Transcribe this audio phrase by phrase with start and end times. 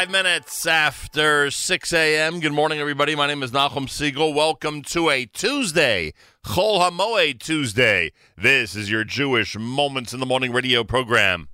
[0.00, 2.40] Five minutes after 6 a.m.
[2.40, 3.14] Good morning, everybody.
[3.14, 4.34] My name is Nachum Segal.
[4.34, 8.10] Welcome to a Tuesday, Chol Hamoed Tuesday.
[8.34, 11.48] This is your Jewish Moments in the Morning radio program.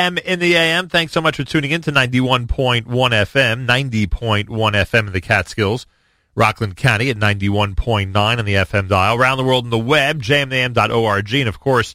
[0.00, 0.88] At JM in the AM.
[0.88, 5.86] Thanks so much for tuning in to 91.1 FM, 90.1 FM in the Catskills,
[6.34, 9.16] Rockland County at 91.9 on the FM dial.
[9.16, 11.94] Around the world on the web, jmintheam.org, and of course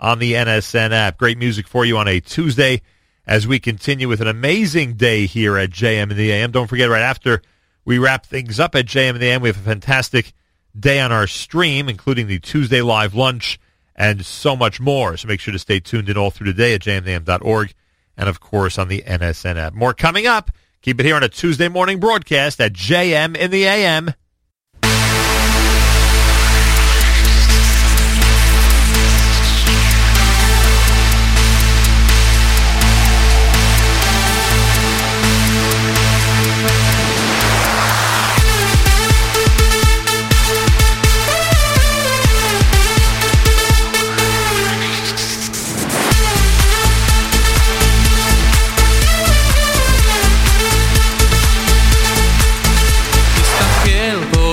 [0.00, 1.18] on the NSN app.
[1.18, 2.82] Great music for you on a Tuesday
[3.26, 6.50] as we continue with an amazing day here at JM in the AM.
[6.50, 7.42] Don't forget, right after
[7.84, 10.32] we wrap things up at JM in the AM, we have a fantastic
[10.78, 13.58] day on our stream, including the Tuesday live lunch
[13.96, 15.16] and so much more.
[15.16, 17.74] So make sure to stay tuned in all through the day at jmintheam.org
[18.16, 19.74] and, of course, on the NSN app.
[19.74, 20.50] More coming up.
[20.82, 24.12] Keep it here on a Tuesday morning broadcast at JM in the AM.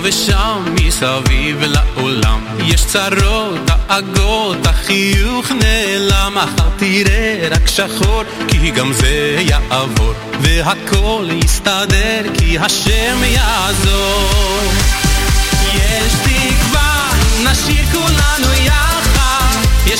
[0.01, 2.39] ושם מסביב לעולם.
[2.59, 6.33] יש צרות, דאגות, החיוך נעלם.
[6.35, 10.13] מחר תראה רק שחור כי גם זה יעבור.
[10.41, 14.71] והכל יסתדר כי השם יעזור.
[15.75, 17.09] יש תקווה,
[17.43, 19.57] נשאיר כולנו יחד.
[19.85, 19.99] יש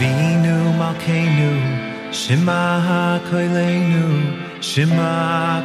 [0.00, 1.52] Avinu Malkeinu
[2.10, 4.04] Shema HaKoileinu
[4.62, 5.12] Shema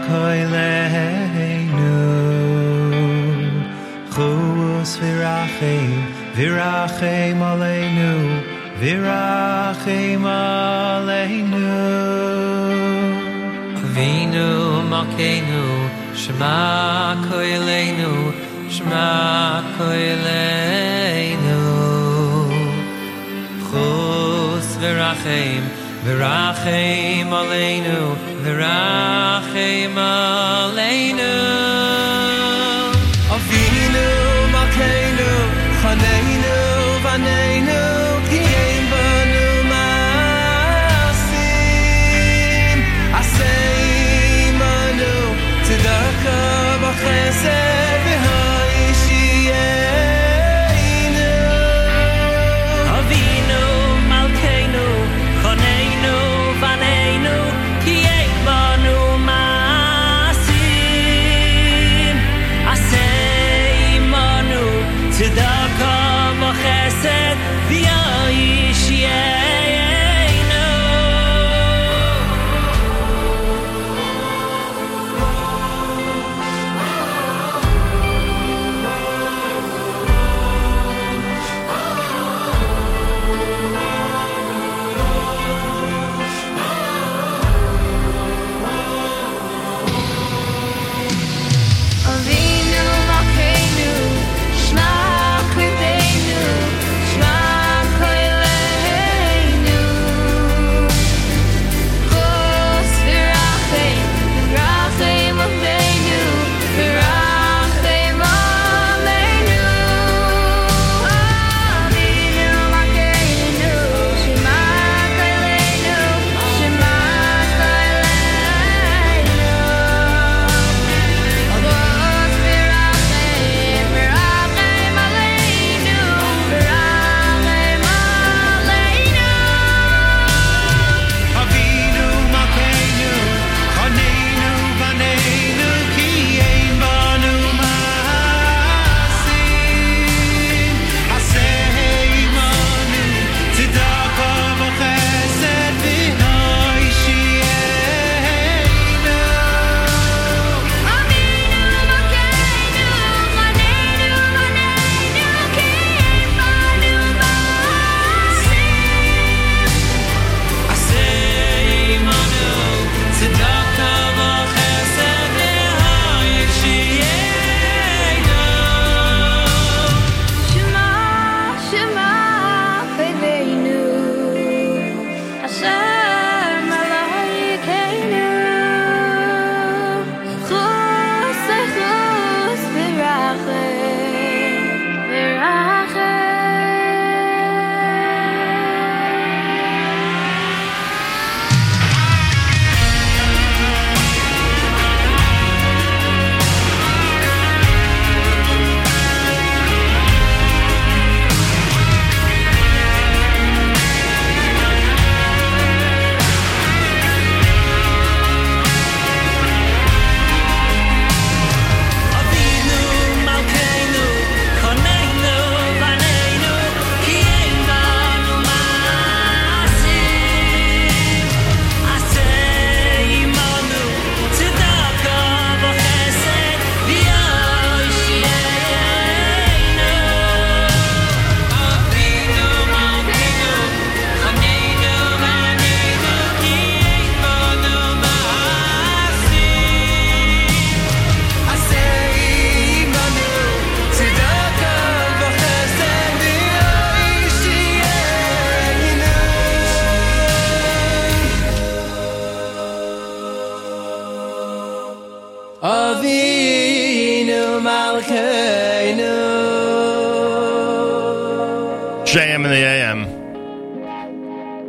[0.04, 1.94] HaKoileinu
[4.14, 5.90] Chus Virachem
[6.36, 8.12] Virachem Aleinu
[8.82, 11.72] Virachem Aleinu
[13.86, 14.50] Avinu
[14.92, 15.64] Malkeinu
[16.14, 16.56] Shema
[17.24, 18.12] HaKoileinu
[18.70, 19.08] Shema
[19.80, 20.95] HaKoileinu
[23.76, 25.64] Ve rachem
[26.06, 31.75] ve rachem aleinu ve rachem aleinu.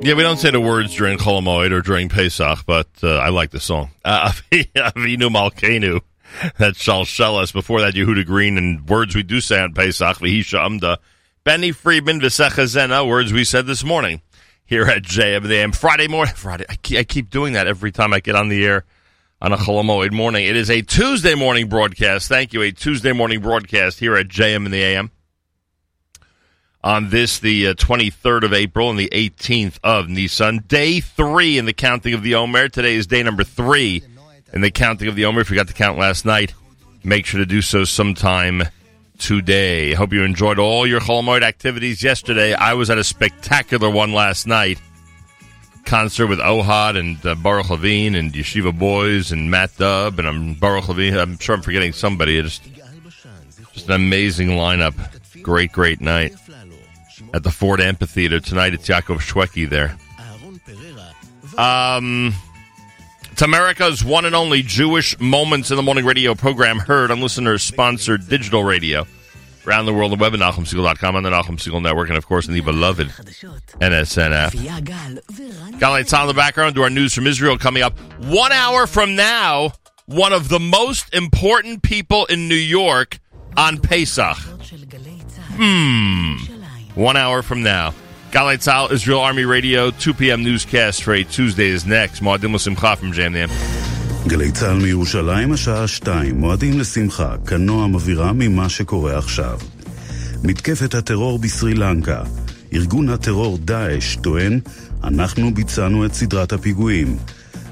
[0.07, 3.31] Yeah, we don't say the words during Chol Hamoed or during Pesach, but uh, I
[3.31, 3.91] like the song.
[4.05, 6.01] Uh, Avinu Malkenu.
[6.59, 7.53] That's Shalsheles.
[7.53, 10.19] Before that, Yehuda Green and words we do say on Pesach.
[10.19, 11.01] Vihisha Amda.
[11.43, 13.05] Benny Friedman, Vesechazena.
[13.05, 14.23] Words we said this morning
[14.65, 15.73] here at JM in the AM.
[15.73, 16.35] Friday morning.
[16.37, 16.67] Friday.
[16.69, 18.85] I keep, I keep doing that every time I get on the air
[19.43, 20.47] on a Chol Hamoed morning.
[20.47, 22.29] It is a Tuesday morning broadcast.
[22.29, 22.63] Thank you.
[22.63, 25.11] A Tuesday morning broadcast here at JM in the AM
[26.87, 30.68] on this, the uh, 23rd of April and the 18th of Nissan.
[30.68, 32.68] Day three in the counting of the Omer.
[32.68, 34.05] Today is day number three
[34.53, 35.41] in the counting of the Omer.
[35.41, 36.55] If you got to count last night,
[37.03, 38.62] make sure to do so sometime
[39.18, 39.95] today.
[39.95, 42.55] Hope you enjoyed all your Chol Hamoed activities yesterday.
[42.55, 44.78] I was at a spectacular one last night.
[45.87, 50.55] Concert with Ohad and uh, Baruch Levine and Yeshiva Boys and Matt Dubb and I'm
[50.55, 51.16] Baruch Levine.
[51.16, 52.41] I'm sure I'm forgetting somebody.
[52.41, 52.62] Just,
[53.72, 54.95] just an amazing lineup.
[55.43, 56.32] Great, great night
[57.37, 58.72] at the Ford Amphitheater tonight.
[58.72, 59.97] It's Yaakov Shwekey there.
[61.59, 62.34] Um,
[63.30, 67.62] it's America's one and only Jewish Moments in the Morning radio program heard on listeners
[67.62, 69.07] sponsored digital radio
[69.66, 72.26] around the world on the web at NachumSegal.com on the Nachum Segal Network and of
[72.26, 74.53] course in the beloved NSN app.
[74.53, 79.14] Galei Tzal in the background to our news from Israel coming up one hour from
[79.14, 79.72] now.
[80.07, 83.18] One of the most important people in New York
[83.57, 84.37] on Pesach.
[85.59, 86.56] Hmm.
[86.97, 87.93] One hour from now.
[88.33, 90.43] Galei Tzal, Israel Army Radio, 2 p.m.
[90.43, 92.23] newscast for a Tuesday is next.
[92.23, 93.51] Moadim L'Simcha from Jam Nam.
[94.27, 99.59] גלי צה"ל מירושלים, השעה שתיים, מועדים לשמחה, כנוע מבהירה ממה שקורה עכשיו.
[100.45, 102.23] מתקפת הטרור בסרי לנקה.
[102.73, 104.61] ארגון הטרור דאעש טוען,
[105.05, 107.17] אנחנו ביצענו את סדרת הפיגועים.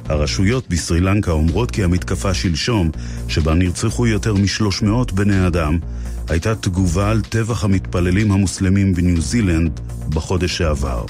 [0.08, 2.90] הרשויות בסרי לנקה אומרות כי המתקפה שלשום,
[3.28, 5.78] שבה נרצחו יותר מ-300 בני אדם,
[6.28, 11.04] הייתה תגובה על טבח המתפללים המוסלמים בניו זילנד בחודש שעבר.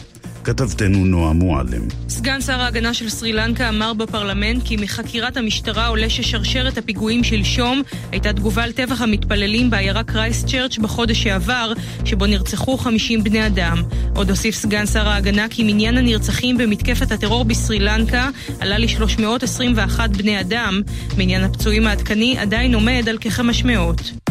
[0.44, 1.82] כתבתנו נועה מועלם.
[2.08, 7.82] סגן שר ההגנה של סרי לנקה אמר בפרלמנט כי מחקירת המשטרה עולה ששרשרת הפיגועים שלשום
[8.12, 11.72] הייתה תגובה על טבח המתפללים בעיירה קרייסט צ'רץ' בחודש שעבר,
[12.04, 13.82] שבו נרצחו 50 בני אדם.
[14.14, 18.28] עוד הוסיף סגן שר ההגנה כי מניין הנרצחים במתקפת הטרור בסרי לנקה
[18.60, 20.80] עלה ל-321 בני אדם.
[21.18, 24.23] מניין הפצועים העדכני עדיין עומד על כ-500.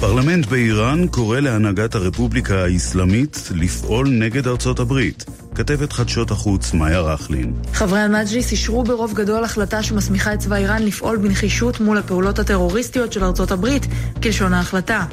[0.00, 5.24] הפרלמנט באיראן קורא להנהגת הרפובליקה האסלאמית לפעול נגד ארצות הברית.
[5.54, 7.52] כתבת חדשות החוץ מאיה רכלין.
[7.72, 13.12] חברי המג'ליס אישרו ברוב גדול החלטה שמסמיכה את צבא איראן לפעול בנחישות מול הפעולות הטרוריסטיות
[13.12, 13.86] של ארצות הברית,
[14.22, 15.04] כלשון ההחלטה.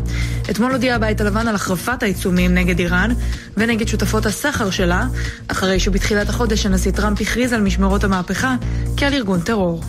[0.50, 3.12] אתמול הודיע הבית הלבן על החרפת העיצומים נגד איראן
[3.58, 5.08] ונגד שותפות הסחר שלה,
[5.48, 8.56] אחרי שבתחילת החודש הנשיא טראמפ הכריז על משמרות המהפכה
[8.98, 9.84] כעל ארגון טרור.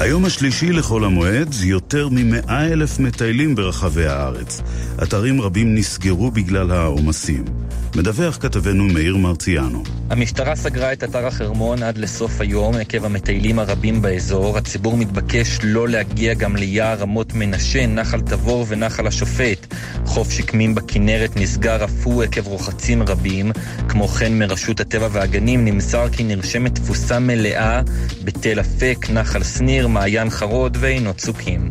[0.00, 4.60] היום השלישי לחול המועד, יותר מ-100 אלף מטיילים ברחבי הארץ.
[5.02, 7.65] אתרים רבים נסגרו בגלל העומסים.
[7.96, 9.82] מדווח כתבנו מאיר מרציאנו.
[10.10, 14.58] המשטרה סגרה את אתר החרמון עד לסוף היום עקב המטיילים הרבים באזור.
[14.58, 19.74] הציבור מתבקש לא להגיע גם ליער רמות מנשה, נחל תבור ונחל השופט.
[20.04, 23.52] חוף שקמים בכנרת נסגר אף הוא עקב רוחצים רבים.
[23.88, 27.80] כמו כן מרשות הטבע והגנים נמסר כי נרשמת תפוסה מלאה
[28.24, 31.68] בתל אפק, נחל שניר, מעיין חרוד ועינות צוקים.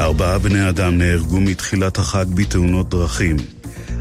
[0.00, 3.36] ארבעה בני אדם נהרגו מתחילת החג בתאונות דרכים.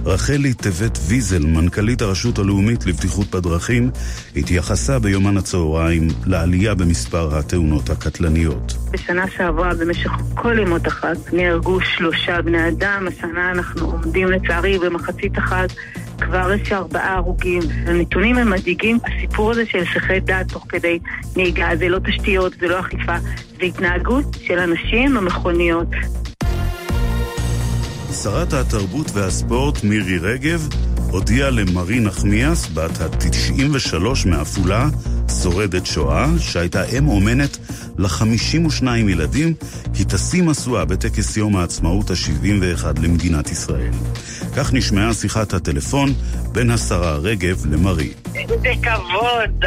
[0.06, 3.92] רחלי טבת ויזל, מנכ"לית הרשות הלאומית לבטיחות בדרכים,
[4.36, 8.74] התייחסה ביומן הצהריים לעלייה במספר התאונות הקטלניות.
[8.92, 13.08] בשנה שעברה, במשך כל ימות החג, נהרגו שלושה בני אדם.
[13.08, 15.68] השנה אנחנו עומדים לצערי במחצית החג.
[16.22, 17.62] כבר יש ארבעה הרוגים.
[17.86, 18.98] הנתונים הם מדאיגים.
[19.06, 21.00] הסיפור הזה של הסחי דעת תוך כדי
[21.36, 23.16] נהיגה זה לא תשתיות, זה לא אכיפה,
[23.60, 25.88] זה התנהגות של אנשים במכוניות.
[28.14, 30.68] שרת התרבות והספורט מירי רגב
[31.10, 34.88] הודיעה למרי נחמיאס, בת ה-93 מעפולה,
[35.44, 37.58] שורדת שואה, שהייתה אם אומנת
[37.98, 39.54] ל-52 ילדים,
[39.94, 43.92] כי תשים משואה בטקס יום העצמאות ה-71 למדינת ישראל.
[44.56, 46.14] כך נשמעה שיחת הטלפון
[46.52, 48.14] בין השרה רגב למרי.
[48.48, 49.66] זה כבוד,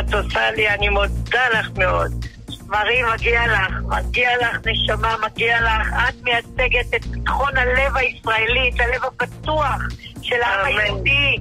[0.00, 2.26] את עושה לי, אני מודה לך מאוד.
[2.68, 5.88] מרי, מגיע לך, מגיע לך נשמה, מגיע לך.
[6.08, 9.82] את מייצגת את ביטחון הלב הישראלי, את הלב הפתוח
[10.22, 11.36] של העם היהודי.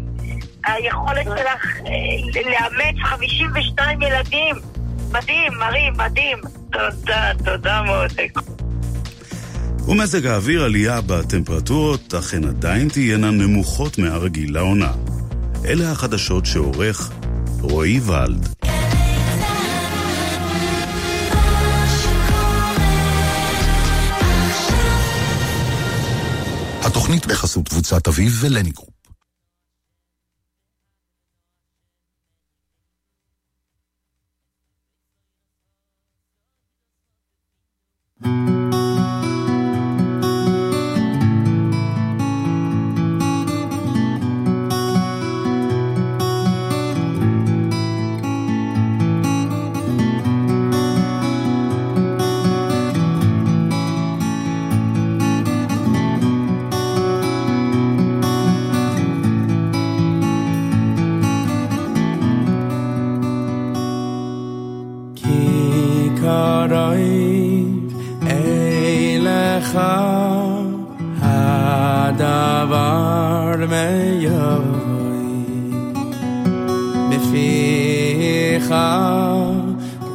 [0.66, 4.56] היכולת שלך אה, לאמץ 52 ילדים.
[5.12, 6.38] מדהים, מרי, מדהים.
[6.72, 8.40] תודה, תודה מותק.
[9.88, 14.92] ומזג האוויר עלייה בטמפרטורות, אכן עדיין תהיינה נמוכות מהרגיל לעונה.
[15.66, 17.12] אלה החדשות שעורך
[17.62, 18.75] רועי ולד.
[26.86, 28.95] התוכנית בחסות קבוצת אביב ולניגרופ.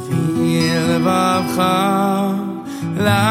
[0.06, 1.76] viel war kha
[3.06, 3.26] la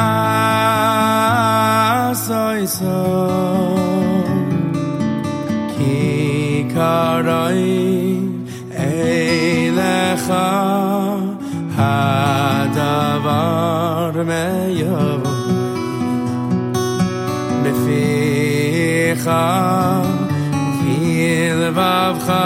[2.26, 2.44] so
[2.78, 3.00] so
[5.76, 6.00] ki
[6.74, 7.68] karai
[8.88, 10.48] ele kha
[11.78, 14.46] hada var me
[14.82, 15.02] yo
[17.62, 18.04] me fi
[19.26, 19.44] kha
[20.80, 22.46] viel war kha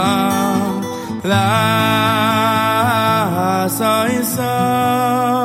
[3.70, 5.43] sa isa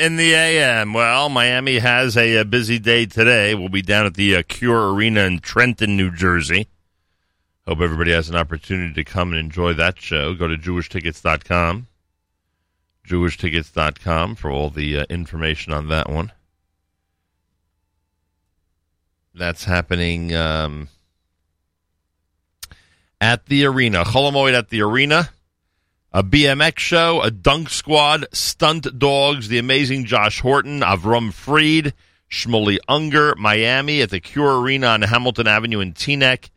[0.00, 0.92] in the AM.
[0.92, 3.54] Well, Miami has a, a busy day today.
[3.54, 6.68] We'll be down at the uh, Cure Arena in Trenton, New Jersey.
[7.66, 10.34] Hope everybody has an opportunity to come and enjoy that show.
[10.34, 11.86] Go to jewishtickets.com.
[13.06, 16.32] Jewishtickets.com for all the uh, information on that one.
[19.34, 20.88] That's happening um,
[23.20, 24.04] at the arena.
[24.04, 25.30] Chol Hamoed at the arena.
[26.10, 31.92] A BMX show, a dunk squad, stunt dogs, the amazing Josh Horton, Avram Fried,
[32.30, 36.48] Shmuley Unger, Miami at the Cure Arena on Hamilton Avenue in Teaneck.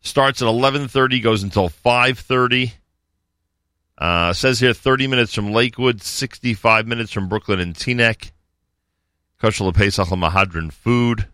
[0.00, 2.72] Starts at 11.30, goes until 5.30.
[3.96, 8.32] Uh, says here 30 minutes from Lakewood, 65 minutes from Brooklyn and Teaneck.
[9.40, 11.26] Kosher Pesach Mehadrin food.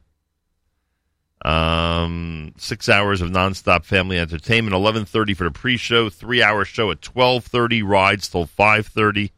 [1.46, 4.74] Um, six hours of nonstop family entertainment.
[4.74, 6.10] Eleven thirty for the pre-show.
[6.10, 7.82] Three-hour show at twelve thirty.
[7.82, 9.30] Rides till five thirty.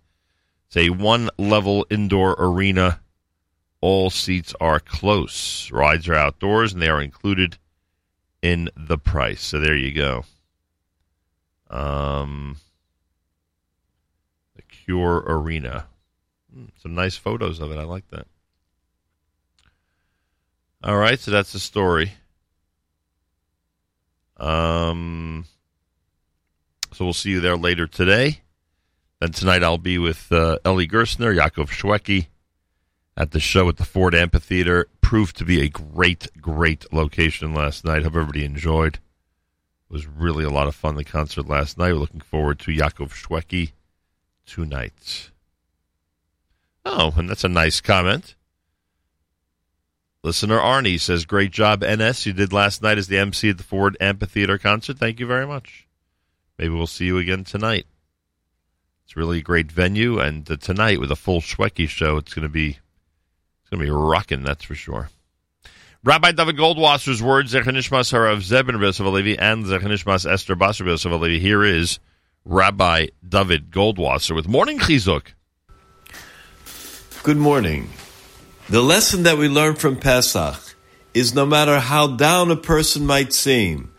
[0.69, 3.01] It's a one-level indoor arena.
[3.83, 5.71] All seats are close.
[5.71, 7.59] Rides are outdoors, and they are included
[8.43, 9.43] in the price.
[9.43, 10.25] So there you go.
[11.71, 12.57] Um,
[14.57, 15.87] the Cure Arena.
[16.53, 17.77] Hmm, Some nice photos of it.
[17.79, 18.27] I like that.
[20.83, 22.13] All right, so that's the story.
[24.37, 25.45] Um,
[26.93, 28.43] so we'll see you there later today.
[29.21, 32.29] Then tonight I'll be with uh, Eli Gerstner, Yaakov Shwekey
[33.17, 34.87] at the show at the Ford Amphitheater.
[35.01, 38.05] Proved to be a great, great location last night.
[38.05, 38.95] Hope everybody enjoyed.
[38.95, 41.93] It was really a lot of fun, the concert last night.
[41.93, 43.73] We're looking forward to Yaakov Shwekey
[44.47, 45.31] tonight.
[46.85, 48.37] Oh, and that's a nice comment.
[50.25, 52.27] Listener Arnie says, Great job, NS.
[52.27, 54.99] You did last night as the MC at the Ford Amphitheater concert.
[54.99, 55.87] Thank you very much.
[56.59, 57.87] Maybe we'll see you again tonight.
[59.05, 62.43] It's really a great venue, and uh, tonight with a full Shwekey show, it's going
[62.43, 65.09] to be it's going to be rocking, that's for sure.
[66.05, 71.41] Rabbi David Goldwasser's words, Zechanishmas Harav Zebin Rebels of Alevi and Zechanishmas Esther Basar Alevi.
[71.41, 71.99] Here is
[72.45, 75.29] Rabbi David Goldwasser with Morning Chizuk.
[77.23, 77.89] Good morning.
[78.71, 80.75] The lesson that we learn from Pesach
[81.15, 83.91] is no matter how down a person might seem,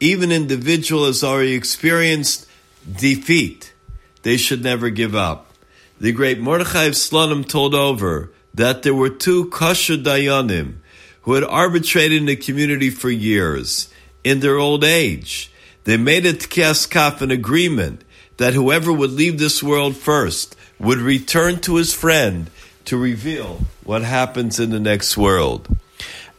[0.00, 2.46] even individual has already experienced
[2.90, 3.74] defeat,
[4.22, 5.52] they should never give up.
[6.00, 10.76] The great Mordechai of Slonim told over that there were two kosher dayanim
[11.22, 13.92] who had arbitrated in the community for years.
[14.24, 15.52] In their old age,
[15.84, 18.00] they made a tkes kaf, an agreement
[18.38, 22.50] that whoever would leave this world first would return to his friend
[22.86, 25.68] to reveal what happens in the next world.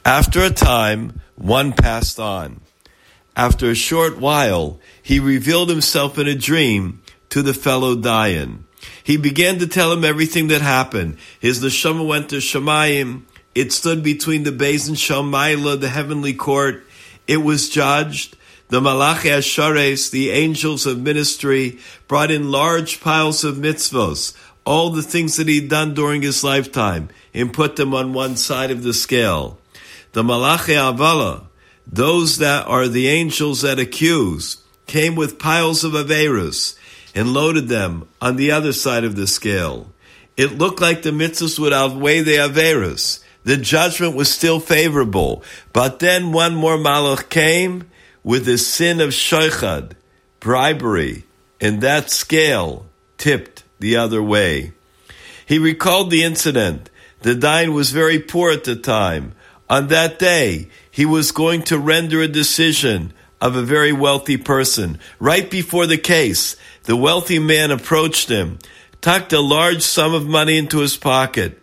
[0.03, 2.61] After a time, one passed on.
[3.35, 8.59] After a short while, he revealed himself in a dream to the fellow Dayan.
[9.03, 11.17] He began to tell him everything that happened.
[11.39, 13.23] His neshama went to Shemayim.
[13.53, 16.85] It stood between the Beis and Shalmaila, the heavenly court.
[17.27, 18.37] It was judged.
[18.69, 21.77] The Malachi Ashares, the angels of ministry,
[22.07, 24.35] brought in large piles of mitzvos,
[24.65, 28.71] all the things that he'd done during his lifetime, and put them on one side
[28.71, 29.57] of the scale.
[30.13, 31.45] The Malachi Avala,
[31.85, 36.77] those that are the angels that accuse, came with piles of Averus
[37.13, 39.87] and loaded them on the other side of the scale.
[40.37, 43.23] It looked like the mitzvahs would outweigh the Averus.
[43.43, 45.43] The judgment was still favorable.
[45.71, 47.89] But then one more Malach came
[48.23, 49.91] with the sin of Shoichad,
[50.39, 51.23] bribery,
[51.61, 52.85] and that scale
[53.17, 54.73] tipped the other way.
[55.45, 56.89] He recalled the incident.
[57.21, 59.33] The Dain was very poor at the time.
[59.69, 64.99] On that day, he was going to render a decision of a very wealthy person.
[65.19, 68.59] Right before the case, the wealthy man approached him,
[69.01, 71.61] tucked a large sum of money into his pocket.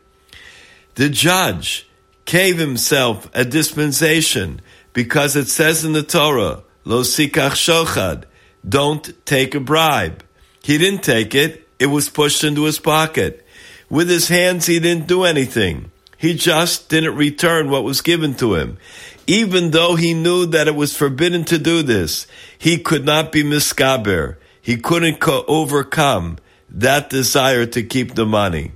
[0.97, 1.89] The judge
[2.25, 4.61] gave himself a dispensation
[4.93, 8.25] because it says in the Torah, Lo sikach shochad,
[8.69, 10.23] don't take a bribe.
[10.63, 13.45] He didn't take it, it was pushed into his pocket.
[13.91, 15.91] With his hands, he didn't do anything.
[16.17, 18.79] He just didn't return what was given to him.
[19.27, 23.43] Even though he knew that it was forbidden to do this, he could not be
[23.43, 24.37] miskaber.
[24.61, 26.39] He couldn't co- overcome
[26.71, 28.71] that desire to keep the money.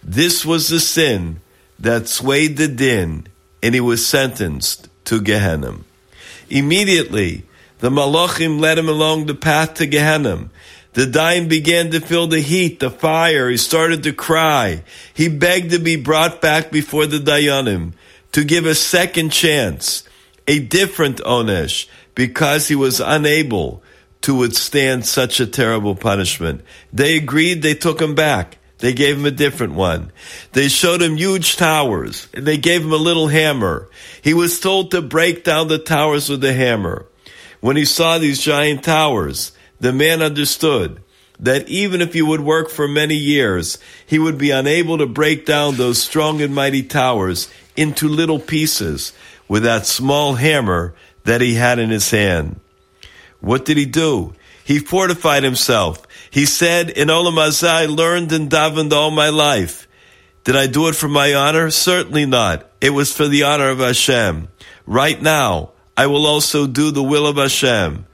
[0.00, 1.40] This was the sin
[1.80, 3.26] that swayed the din,
[3.60, 5.78] and he was sentenced to Gehenna.
[6.48, 7.42] Immediately,
[7.80, 10.48] the Malachim led him along the path to Gehenna.
[10.96, 13.50] The Dain began to feel the heat, the fire.
[13.50, 14.82] He started to cry.
[15.12, 17.92] He begged to be brought back before the Dayanim
[18.32, 20.04] to give a second chance,
[20.48, 23.82] a different Onesh, because he was unable
[24.22, 26.62] to withstand such a terrible punishment.
[26.94, 28.56] They agreed, they took him back.
[28.78, 30.12] They gave him a different one.
[30.52, 33.90] They showed him huge towers, and they gave him a little hammer.
[34.22, 37.04] He was told to break down the towers with a hammer.
[37.60, 41.02] When he saw these giant towers, the man understood
[41.38, 45.44] that even if he would work for many years, he would be unable to break
[45.44, 49.12] down those strong and mighty towers into little pieces
[49.48, 50.94] with that small hammer
[51.24, 52.60] that he had in his hand.
[53.40, 54.34] What did he do?
[54.64, 56.06] He fortified himself.
[56.30, 59.86] He said, in Olam Hazeh, I learned and davened all my life.
[60.44, 61.70] Did I do it for my honor?
[61.70, 62.68] Certainly not.
[62.80, 64.48] It was for the honor of Hashem.
[64.86, 68.06] Right now, I will also do the will of Hashem.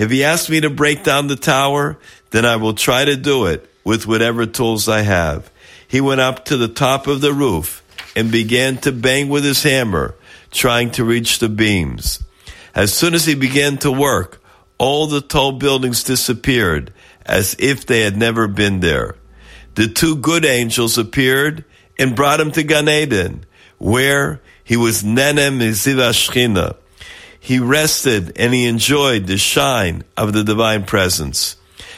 [0.00, 1.98] If he asks me to break down the tower,
[2.30, 5.50] then I will try to do it with whatever tools I have.
[5.86, 7.82] He went up to the top of the roof
[8.16, 10.14] and began to bang with his hammer,
[10.50, 12.24] trying to reach the beams.
[12.74, 14.42] As soon as he began to work,
[14.78, 16.94] all the tall buildings disappeared
[17.26, 19.16] as if they had never been there.
[19.74, 21.62] The two good angels appeared
[21.98, 23.44] and brought him to Gan Eden,
[23.76, 26.76] where he was Nenem Miziva Shechina.
[27.40, 31.56] He rested and he enjoyed the shine of the divine presence.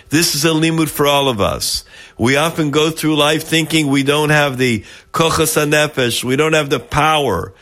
[0.09, 1.85] This is a limud for all of us.
[2.17, 6.71] We often go through life thinking we don't have the kochas hanefesh, we don't have
[6.71, 7.53] the power.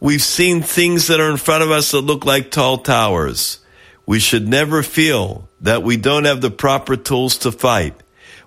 [0.00, 3.60] We've seen things that are in front of us that look like tall towers.
[4.04, 7.94] We should never feel that we don't have the proper tools to fight.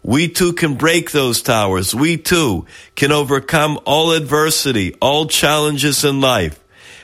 [0.04, 1.94] We too can break those towers.
[1.94, 2.66] We too
[2.96, 6.60] can overcome all adversity, all challenges in life.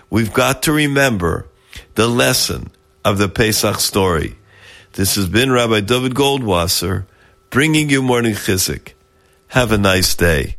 [0.09, 1.45] We've got to remember
[1.97, 2.69] the lesson
[3.03, 4.35] of the Pesach story.
[4.93, 7.07] This has been Rabbi David Goldwasser
[7.49, 8.93] bringing you morning Chizuk.
[9.47, 10.57] Have a nice day.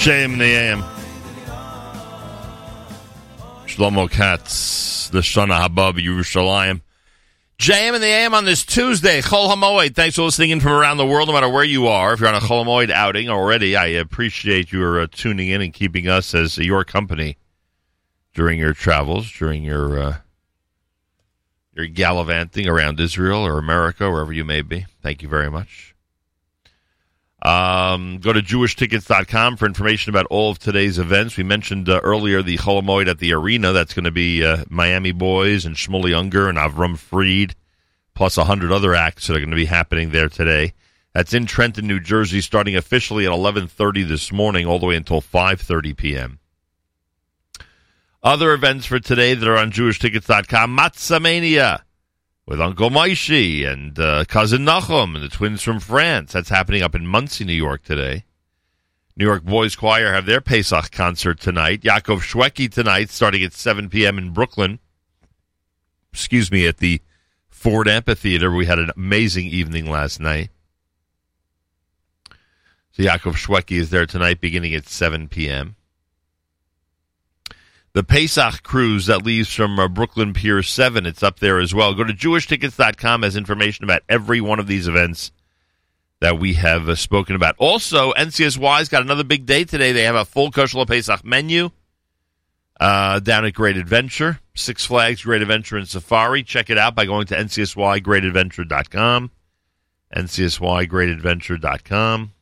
[0.00, 0.82] JM in the AM.
[3.66, 6.80] Shlomo Katz, the Shana Habab Yerushalayim.
[7.58, 9.94] JM in the AM on this Tuesday, Chol Hamoed.
[9.94, 12.14] Thanks for listening in from around the world, no matter where you are.
[12.14, 15.74] If you're on a Chol Hamoed outing already, I appreciate your uh, tuning in and
[15.74, 17.36] keeping us as your company
[18.32, 20.16] during your travels, during your uh,
[21.74, 24.86] your gallivanting around Israel or America, wherever you may be.
[25.02, 25.94] Thank you very much.
[27.42, 31.38] Um, go to jewishtickets.com for information about all of today's events.
[31.38, 33.72] We mentioned uh, earlier the Chol Hamoed at the arena.
[33.72, 37.54] That's going to be uh, Miami Boys and Shmuley Unger and Avram Fried,
[38.14, 40.74] plus a hundred other acts that are going to be happening there today.
[41.14, 45.22] That's in Trenton, New Jersey, starting officially at 11:30 this morning, all the way until
[45.22, 46.40] 5:30 p.m.
[48.22, 51.84] Other events for today that are on JewishTickets.com: Matzah Mania
[52.50, 56.32] with Uncle Moishi and uh, cousin Nachum and the twins from France.
[56.32, 58.24] That's happening up in Monsey, New York today.
[59.16, 61.82] New York Boys Choir have their Pesach concert tonight.
[61.82, 64.18] Yaakov Shwekey tonight, starting at 7 p.m.
[64.18, 64.80] in Brooklyn.
[66.12, 67.00] Excuse me, at the
[67.48, 68.50] Ford Amphitheater.
[68.50, 70.50] We had an amazing evening last night.
[72.90, 75.76] So Yaakov Shwekey is there tonight, beginning at 7 p.m.
[77.92, 81.92] The Pesach cruise that leaves from uh, Brooklyn Pier 7, it's up there as well.
[81.94, 85.32] Go to jewishtickets.com as information about every one of these events
[86.20, 87.56] that we have uh, spoken about.
[87.58, 89.90] Also, NCSY's got another big day today.
[89.90, 91.70] They have a full Kosher Pesach menu
[92.78, 94.38] uh, down at Great Adventure.
[94.54, 96.44] Six Flags Great Adventure and Safari.
[96.44, 99.32] Check it out by going to ncsygreatadventure.com.
[100.14, 102.32] ncsygreatadventure.com.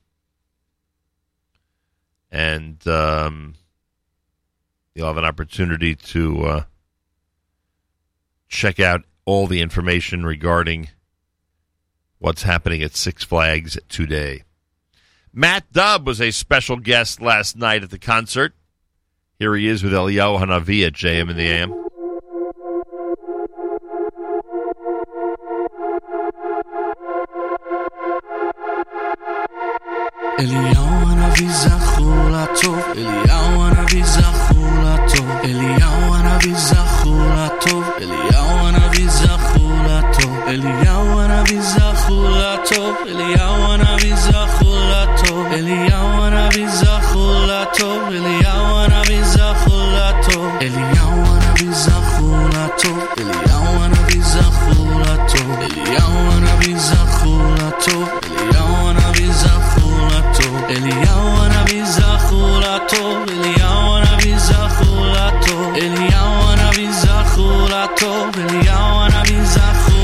[2.31, 3.55] And um,
[4.98, 6.64] you'll have an opportunity to uh,
[8.48, 10.90] check out all the information regarding
[12.20, 14.44] what's happening at Six Flags today.
[15.34, 18.54] Matt Dubb was a special guest last night at the concert.
[19.40, 21.74] Here he is with Eliyahu Hanavi at JM in the AM.
[30.40, 34.47] אליהו הנביא זכור לטוב, אליהו הנביא זכור
[35.08, 44.16] לטוב, אליהו הנביא זכור לטוב, אליהו הנביא זכור לטוב, אליהו הנביא זכור לטוב, אליהו הנביא
[44.16, 53.84] זכור לטוב, אליהו הנביא זכור לטוב, אליהו הנביא זכור לטוב, אליהו הנביא זכור לטוב, אליהו
[53.84, 58.87] הנביא זכור לטוב, אליהו הנביא זכור לטוב, אליהו
[59.28, 68.30] הנביא זכור לטוב, אליהו הנביא זכור לטוב, אליהו הנביא זכור לטוב, אליהו הנביא זכור לטוב,
[68.38, 69.97] אליהו הנביא זכור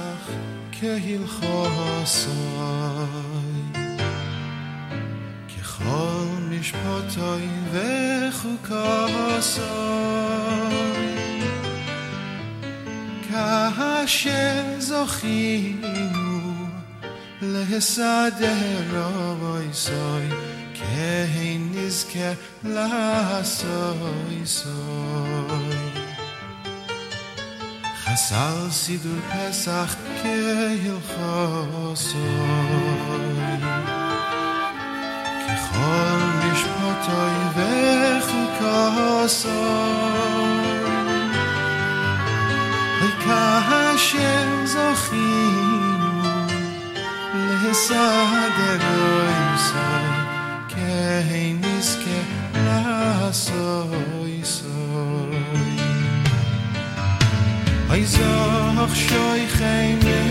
[0.00, 0.30] פסח
[0.72, 2.32] כהלכוסוי
[5.58, 8.56] ככל משפטוי וחוקוסוי
[13.28, 16.40] כאשר זוכינו
[17.42, 19.04] להסדר
[19.42, 20.28] אויסוי
[20.74, 22.32] כהן נזכה
[22.64, 25.89] לעשוי סוי
[28.10, 32.20] חסל סידור פסח כהלכוסוי
[35.48, 38.86] ככל משפטוי וחוקוסוי
[43.02, 45.96] וכאשר זוכינו
[47.34, 50.08] להסדר אויסוי
[50.68, 52.20] כהן נזכה
[52.54, 54.19] לעשוי
[57.93, 60.21] ای زاخ شای خیمه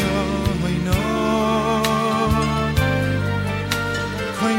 [0.00, 1.82] یا اینا
[4.40, 4.54] کوی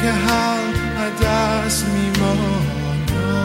[0.00, 0.74] که حال
[1.06, 3.42] عدس میمانا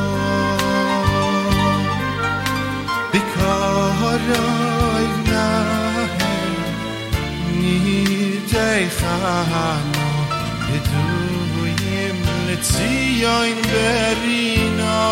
[3.12, 5.50] بیکارای نه
[7.62, 9.78] نیده خانا
[10.72, 12.18] دویم
[12.50, 15.12] لطیاین برینا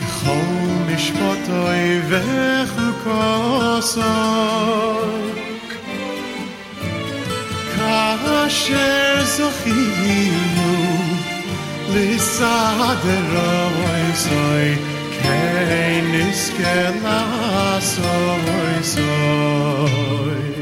[0.00, 0.46] ככל
[0.94, 3.24] משפטוי וחוקוסוי.
[7.76, 10.74] כאשר זכינו
[11.88, 13.36] לסדר
[13.84, 14.76] אויסוי
[15.22, 20.53] כן נזכה לעשוי סוי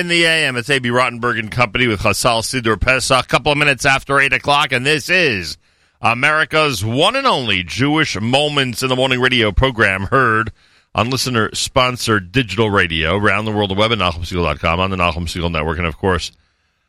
[0.00, 0.56] in the AM.
[0.56, 3.24] It's AB Rottenberg and Company with Chasal Siddur Pesach.
[3.26, 5.58] A couple of minutes after 8 o'clock, and this is
[6.00, 10.52] America's one and only Jewish Moments in the Morning radio program heard
[10.94, 15.24] on listener sponsored digital radio around the world, the web at NachumSegal.com, on the Nachum
[15.26, 16.32] Segal Network, and of course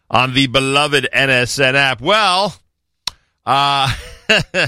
[0.09, 1.99] on the beloved NSN app.
[2.01, 2.55] Well,
[3.45, 3.93] uh,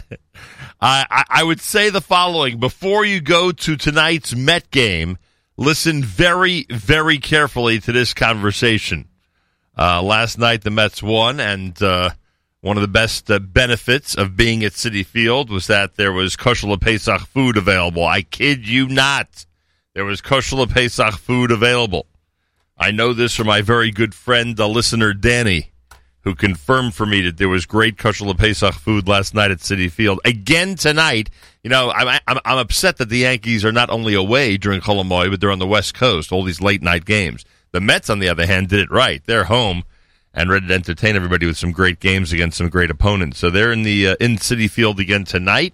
[0.81, 5.17] I- I would say the following before you go to tonight's Met game,
[5.57, 9.07] listen very, very carefully to this conversation.
[9.77, 12.11] Uh, last night, the Mets won, and uh,
[12.61, 16.35] one of the best uh, benefits of being at Citi Field was that there was
[16.35, 18.05] kosher Pesach food available.
[18.05, 19.45] I kid you not.
[19.93, 22.07] There was kosher Pesach food available.
[22.77, 25.72] I know this from my very good friend, the listener Danny,
[26.23, 29.91] who confirmed for me that there was great kosher Pesach food last night at Citi
[29.91, 30.19] Field.
[30.23, 31.29] Again tonight,
[31.63, 35.03] you know, I'm, I'm, I'm upset that the Yankees are not only away during Chol
[35.03, 37.43] Hamoed, but they're on the West Coast, all these late night games.
[37.71, 39.21] The Mets, on the other hand, did it right.
[39.25, 39.83] They're home
[40.33, 43.37] and ready to entertain everybody with some great games against some great opponents.
[43.39, 45.73] So they're in the uh, in Citi Field again tonight.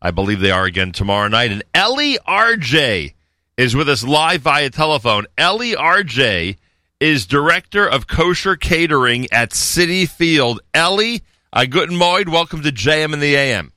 [0.00, 1.52] I believe they are again tomorrow night.
[1.52, 3.12] And Eli Arje
[3.56, 5.26] is with us live via telephone.
[5.38, 6.56] Eli Arje
[7.00, 10.60] is director of kosher catering at Citi Field.
[10.76, 11.18] Eli,
[11.52, 12.30] uh, guten Morgen.
[12.32, 13.72] Welcome to JM and the AM.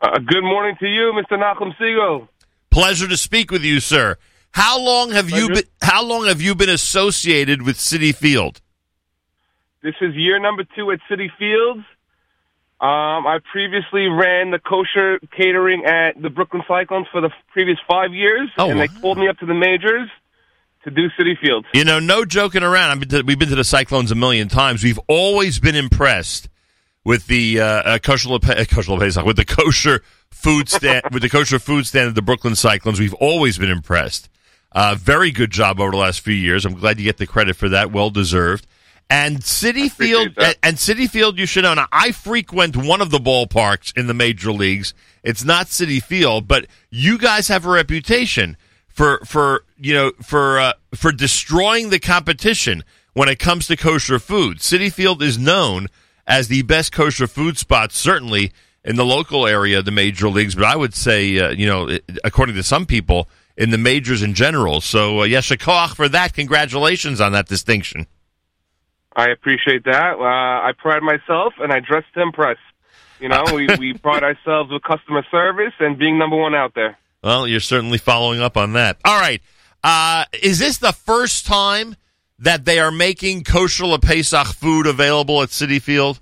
[0.00, 1.38] Uh, good morning to you, Mr.
[1.38, 2.28] Nachum Segal.
[2.70, 4.16] Pleasure to speak with you, sir.
[4.52, 5.64] How long have you been?
[5.82, 8.60] How long have you been associated with Citi Field?
[9.82, 11.80] This is year number two at Citi Fields.
[12.80, 18.14] Um, I previously ran the kosher catering at the Brooklyn Cyclones for the previous five
[18.14, 20.08] years, Oh, and they pulled me up to the majors
[20.88, 21.66] to do Citi Field.
[21.74, 23.00] You know, no joking around.
[23.00, 24.82] Been to, we've been to the Cyclones a million times.
[24.82, 26.48] We've always been impressed
[27.04, 31.86] with the uh, uh, kosher uh, with the kosher food stand with the kosher food
[31.86, 33.00] stand at the Brooklyn Cyclones.
[33.00, 34.28] We've always been impressed.
[34.72, 36.66] Uh, very good job over the last few years.
[36.66, 37.90] I'm glad you get the credit for that.
[37.90, 38.66] Well deserved.
[39.10, 41.72] And Citi Field and, and Citi Field, you should know.
[41.72, 44.92] Now, I frequent one of the ballparks in the major leagues.
[45.22, 48.58] It's not Citi Field, but you guys have a reputation
[48.98, 54.18] for for you know for uh, for destroying the competition when it comes to kosher
[54.18, 54.58] food.
[54.58, 55.88] Citi Field is known
[56.26, 58.52] as the best kosher food spot, certainly
[58.84, 60.54] in the local area of the major leagues.
[60.54, 63.28] But I would say, uh, you know, according to some people,
[63.58, 64.80] in the majors in general.
[64.80, 66.32] So, uh, yes, for that.
[66.32, 68.06] Congratulations on that distinction.
[69.14, 70.14] I appreciate that.
[70.14, 72.56] Uh, I pride myself, and I dress to impress.
[73.20, 76.96] You know, we, we pride ourselves with customer service and being number one out there.
[77.22, 78.98] Well, you're certainly following up on that.
[79.04, 79.42] All right.
[79.82, 81.96] Uh, is this the first time
[82.38, 86.20] that they are making kosher Pesach food available at Citi Field?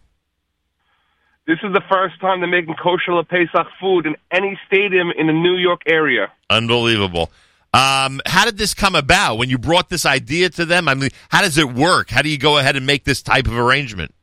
[1.46, 5.32] This is the first time they're making kosher Pesach food in any stadium in the
[5.32, 6.32] New York area.
[6.50, 7.30] Unbelievable.
[7.72, 9.36] Um, how did this come about?
[9.36, 12.10] When you brought this idea to them, I mean, how does it work?
[12.10, 14.14] How do you go ahead and make this type of arrangement?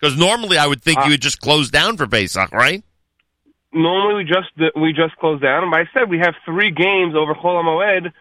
[0.00, 2.82] Because normally I would think you would just close down for Pesach, right?
[3.72, 7.34] Normally we just we just close down, but I said we have three games over
[7.34, 8.12] Chol Moed.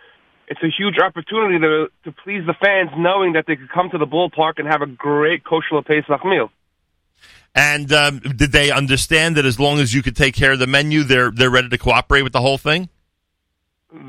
[0.47, 3.97] It's a huge opportunity to to please the fans, knowing that they could come to
[3.97, 6.51] the ballpark and have a great kosher Pesach meal.
[7.55, 10.67] And um, did they understand that as long as you could take care of the
[10.67, 12.89] menu, they're they're ready to cooperate with the whole thing?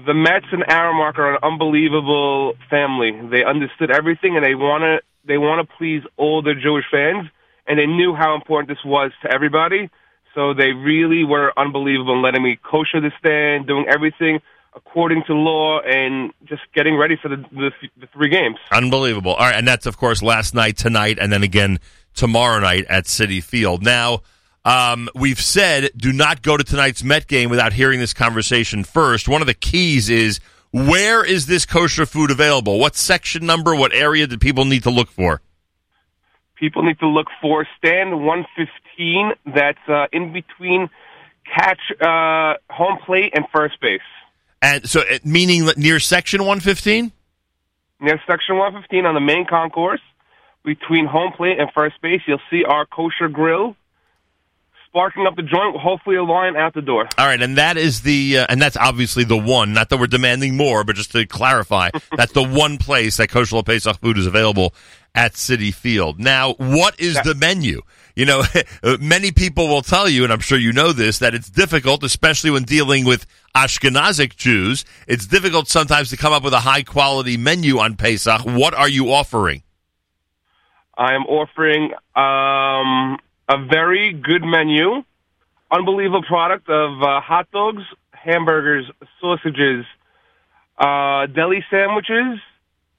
[0.04, 3.12] the Mets and Aramark are an unbelievable family.
[3.30, 7.28] They understood everything, and they want to they want to please all their Jewish fans,
[7.66, 9.90] and they knew how important this was to everybody.
[10.34, 14.40] So they really were unbelievable in letting me kosher the stand, doing everything
[14.76, 18.58] according to law, and just getting ready for the the, the three games.
[18.70, 19.32] Unbelievable.
[19.32, 21.80] All right, and that's of course last night, tonight, and then again
[22.14, 23.82] tomorrow night at Citi Field.
[23.82, 24.22] Now,
[24.64, 29.28] um, we've said do not go to tonight's Met game without hearing this conversation first.
[29.28, 30.40] One of the keys is
[30.72, 32.78] where is this kosher food available?
[32.78, 33.74] What section number?
[33.74, 35.40] What area do people need to look for?
[36.56, 39.32] People need to look for stand 115.
[39.54, 40.88] That's uh, in between
[41.46, 44.00] catch uh, home plate and first base.
[44.62, 47.12] And so, meaning near section 115?
[48.00, 50.00] near section 115 on the main concourse
[50.64, 52.20] between home plate and first base.
[52.26, 53.76] You'll see our kosher grill
[54.86, 55.76] sparking up the joint.
[55.76, 57.08] Hopefully, a line out the door.
[57.18, 59.72] All right, and that is the uh, and that's obviously the one.
[59.72, 63.62] Not that we're demanding more, but just to clarify, that's the one place that kosher
[63.62, 64.74] Pesach food is available
[65.14, 66.20] at Citi Field.
[66.20, 67.82] Now, what is the menu?
[68.16, 68.42] You know,
[69.00, 72.50] many people will tell you, and I'm sure you know this, that it's difficult, especially
[72.50, 74.84] when dealing with Ashkenazic Jews.
[75.06, 78.40] It's difficult sometimes to come up with a high quality menu on Pesach.
[78.44, 79.62] What are you offering?
[80.98, 83.18] I am offering um,
[83.48, 85.04] a very good menu,
[85.70, 87.82] unbelievable product of uh, hot dogs,
[88.12, 88.90] hamburgers,
[89.20, 89.84] sausages,
[90.78, 92.38] Uh, deli sandwiches.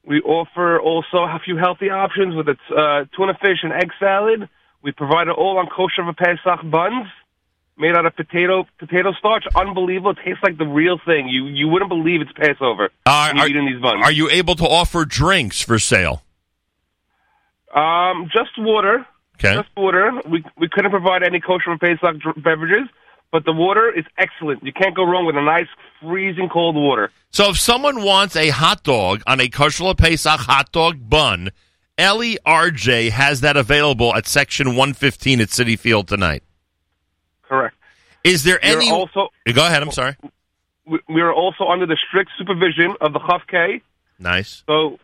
[0.04, 4.50] We offer also a few healthy options with its uh, tuna fish and egg salad.
[4.82, 7.08] We provide it all on kosher for Pesach buns
[7.78, 9.46] made out of potato potato starch.
[9.56, 10.12] Unbelievable.
[10.12, 11.28] It tastes like the real thing.
[11.30, 14.02] You you wouldn't believe it's Passover you are, eat in these buns.
[14.04, 16.24] are you able to offer drinks for sale?
[17.74, 19.06] Um, just water.
[19.36, 19.56] Okay.
[19.56, 20.12] Just water.
[20.30, 22.88] We we couldn't provide any kosher Pesach dr- beverages,
[23.32, 24.64] but the water is excellent.
[24.64, 25.68] You can't go wrong with a nice
[26.02, 27.12] freezing cold water.
[27.30, 31.52] So if someone wants a hot dog on a kosher Pesach hot dog bun,
[32.00, 36.44] Eli Arje has that available at section 115 at Citi Field tonight.
[37.44, 37.76] Correct.
[38.24, 38.92] Is there any?
[38.92, 39.82] also Go ahead.
[39.82, 40.16] I'm sorry.
[40.86, 43.82] we, are also under the strict supervision of the Chaf K.
[44.20, 44.64] Nice.
[44.68, 45.00] So,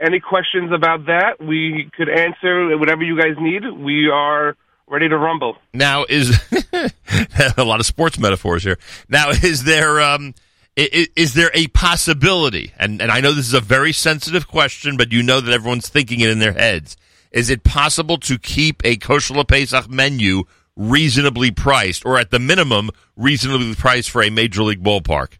[0.00, 3.62] any questions about that, we could answer whatever you guys need.
[3.70, 4.56] We are
[4.86, 5.56] ready to rumble.
[5.72, 6.38] Now is
[7.56, 8.78] a lot of sports metaphors here.
[9.08, 10.34] Now is there um
[10.76, 12.72] is there a possibility?
[12.78, 15.88] And and I know this is a very sensitive question, but you know that everyone's
[15.88, 16.96] thinking it in their heads.
[17.32, 20.44] Is it possible to keep a kosher Pesach menu
[20.76, 25.38] reasonably priced, or at the minimum reasonably priced for a major league ballpark?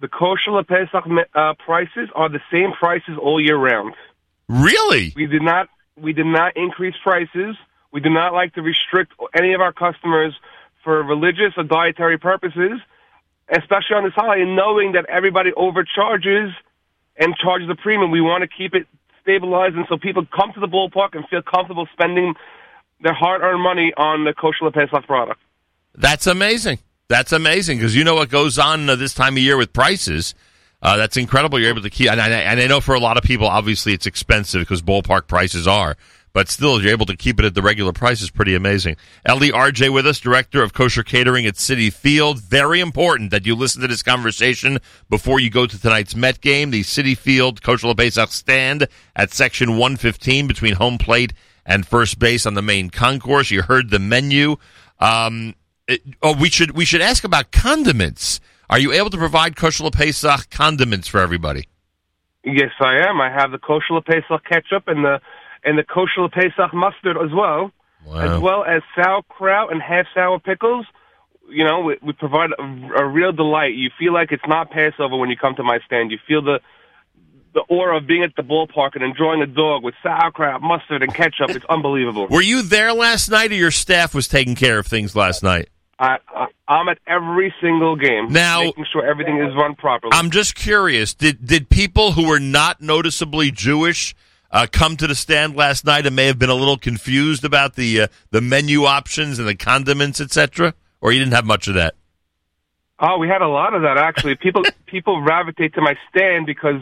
[0.00, 1.04] The kosher Pesach
[1.34, 3.94] uh, prices are the same prices all year round.
[4.48, 5.12] Really?
[5.16, 7.56] We did not we did not increase prices.
[7.92, 10.34] We do not like to restrict any of our customers
[10.84, 12.80] for religious or dietary purposes,
[13.50, 16.50] especially on this holiday, knowing that everybody overcharges
[17.16, 18.10] and charges a premium.
[18.10, 18.86] We want to keep it
[19.22, 22.34] stabilized, and so people come to the ballpark and feel comfortable spending
[23.00, 25.40] their hard-earned money on the kosher Pesach product.
[25.94, 26.78] That's amazing.
[27.08, 30.34] That's amazing because you know what goes on uh, this time of year with prices.
[30.80, 31.58] Uh, that's incredible.
[31.58, 33.94] You're able to keep, and I, and I know for a lot of people, obviously,
[33.94, 35.96] it's expensive because ballpark prices are.
[36.38, 38.94] But still, you're able to keep it at the regular price is pretty amazing.
[39.28, 42.40] Eli Arje with us, director of kosher catering at Citi Field.
[42.40, 44.78] Very important that you listen to this conversation
[45.10, 46.70] before you go to tonight's Met game.
[46.70, 48.86] The Citi Field kosher Pesach stand
[49.16, 51.32] at section 115 between home plate
[51.66, 53.50] and first base on the main concourse.
[53.50, 54.58] You heard the menu.
[55.00, 55.56] Um,
[55.88, 58.38] it- oh, we should we should ask about condiments.
[58.70, 61.66] Are you able to provide kosher Pesach condiments for everybody?
[62.44, 63.20] Yes, I am.
[63.20, 65.20] I have the kosher Pesach ketchup and the
[65.64, 67.72] and the kosher Pesach mustard as well,
[68.16, 70.86] as well as sauerkraut and half sour pickles.
[71.50, 72.62] You know, we, we provide a,
[73.02, 73.74] a real delight.
[73.74, 76.10] You feel like it's not Passover when you come to my stand.
[76.10, 76.60] You feel the
[77.54, 81.12] the aura of being at the ballpark and enjoying a dog with sauerkraut, mustard, and
[81.14, 81.48] ketchup.
[81.50, 82.28] It's unbelievable.
[82.28, 85.70] Were you there last night, or your staff was taking care of things last night?
[85.98, 90.12] I, I I'm at every single game, Now- making sure everything is run properly.
[90.12, 91.14] I'm just curious.
[91.14, 94.14] Did did people who were not noticeably Jewish
[94.50, 97.74] uh, come to the stand last night and may have been a little confused about
[97.74, 100.74] the uh, the menu options and the condiments, etc.
[101.00, 101.94] Or you didn't have much of that?
[103.00, 104.34] Oh, we had a lot of that actually.
[104.36, 106.80] People people gravitate to my stand because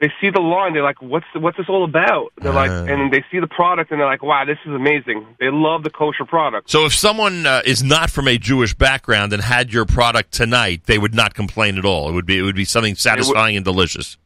[0.00, 0.72] they see the line.
[0.72, 2.86] They're like, "What's what's this all about?" They're like, Uh.
[2.88, 5.90] and they see the product and they're like, "Wow, this is amazing." They love the
[5.90, 6.70] kosher product.
[6.70, 10.82] So if someone uh, is not from a Jewish background and had your product tonight,
[10.86, 12.08] they would not complain at all.
[12.08, 14.16] It would be it would be something satisfying and delicious.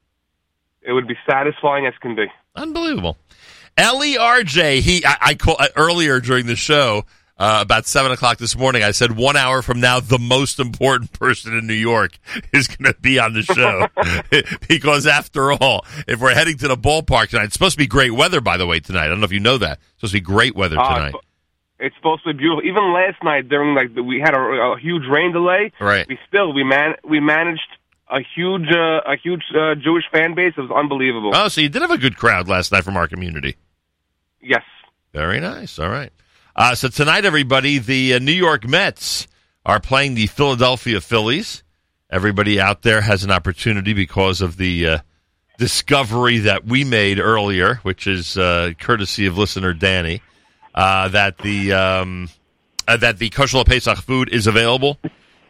[0.82, 2.26] It would be satisfying as can be.
[2.54, 3.16] Unbelievable.
[3.78, 7.04] Eli Arje, he I, I call uh, earlier during the show
[7.36, 8.84] uh, about seven o'clock this morning.
[8.84, 12.12] I said one hour from now, the most important person in New York
[12.52, 13.88] is going to be on the show
[14.68, 18.12] because after all, if we're heading to the ballpark tonight, it's supposed to be great
[18.12, 18.40] weather.
[18.40, 20.24] By the way, tonight I don't know if you know that it's supposed to be
[20.24, 21.08] great weather Ah, tonight.
[21.08, 21.24] it's-
[21.80, 22.62] It's supposed to be beautiful.
[22.64, 25.72] Even last night during like the, we had a, a huge rain delay.
[25.80, 26.06] Right.
[26.08, 27.66] We still we man we managed
[28.08, 30.54] a huge uh, a huge uh, Jewish fan base.
[30.56, 31.32] It was unbelievable.
[31.34, 33.56] Oh, so you did have a good crowd last night from our community.
[34.40, 34.62] Yes.
[35.12, 35.78] Very nice.
[35.78, 36.12] All right.
[36.56, 39.26] Uh, so tonight, everybody, the uh, New York Mets
[39.66, 41.62] are playing the Philadelphia Phillies.
[42.10, 44.98] Everybody out there has an opportunity because of the uh,
[45.58, 50.20] discovery that we made earlier, which is uh, courtesy of listener Danny,
[50.74, 52.28] uh, that the um,
[52.86, 54.98] uh, that the kosher Pesach food is available.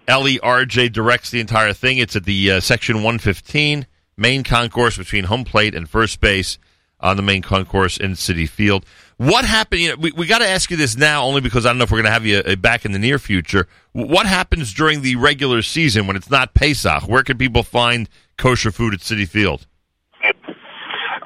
[0.09, 1.99] Eli Arje directs the entire thing.
[1.99, 3.87] It's at the uh, section 115
[4.17, 6.59] main concourse between home plate and first base
[7.01, 8.85] on the main concourse in Citi Field.
[9.17, 9.81] What happened?
[9.83, 11.85] You know, we we got to ask you this now, only because I don't know
[11.85, 13.69] if we're going to have you uh, back in the near future.
[13.93, 17.09] What happens during the regular season when it's not Pesach?
[17.09, 19.67] Where can people find kosher food at Citi Field?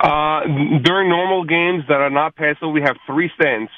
[0.01, 0.41] Uh,
[0.83, 3.71] during normal games that are not Pesach, we have three stands.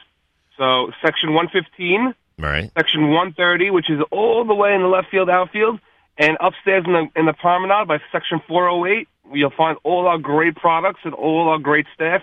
[0.59, 2.15] So section 115,
[2.45, 2.71] All right.
[2.77, 5.81] section 130, which is all the way in the left field outfield,
[6.19, 10.57] and upstairs in the in the promenade by section 408, you'll find all our great
[10.57, 12.23] products and all our great staff,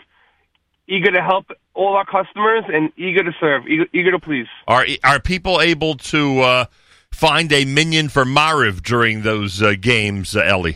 [0.87, 4.47] eager to help all our customers and eager to serve, eager, eager to please.
[4.67, 6.65] Are are people able to uh,
[7.11, 10.73] find a minyan for Mariv during those uh, games, uh, Eli?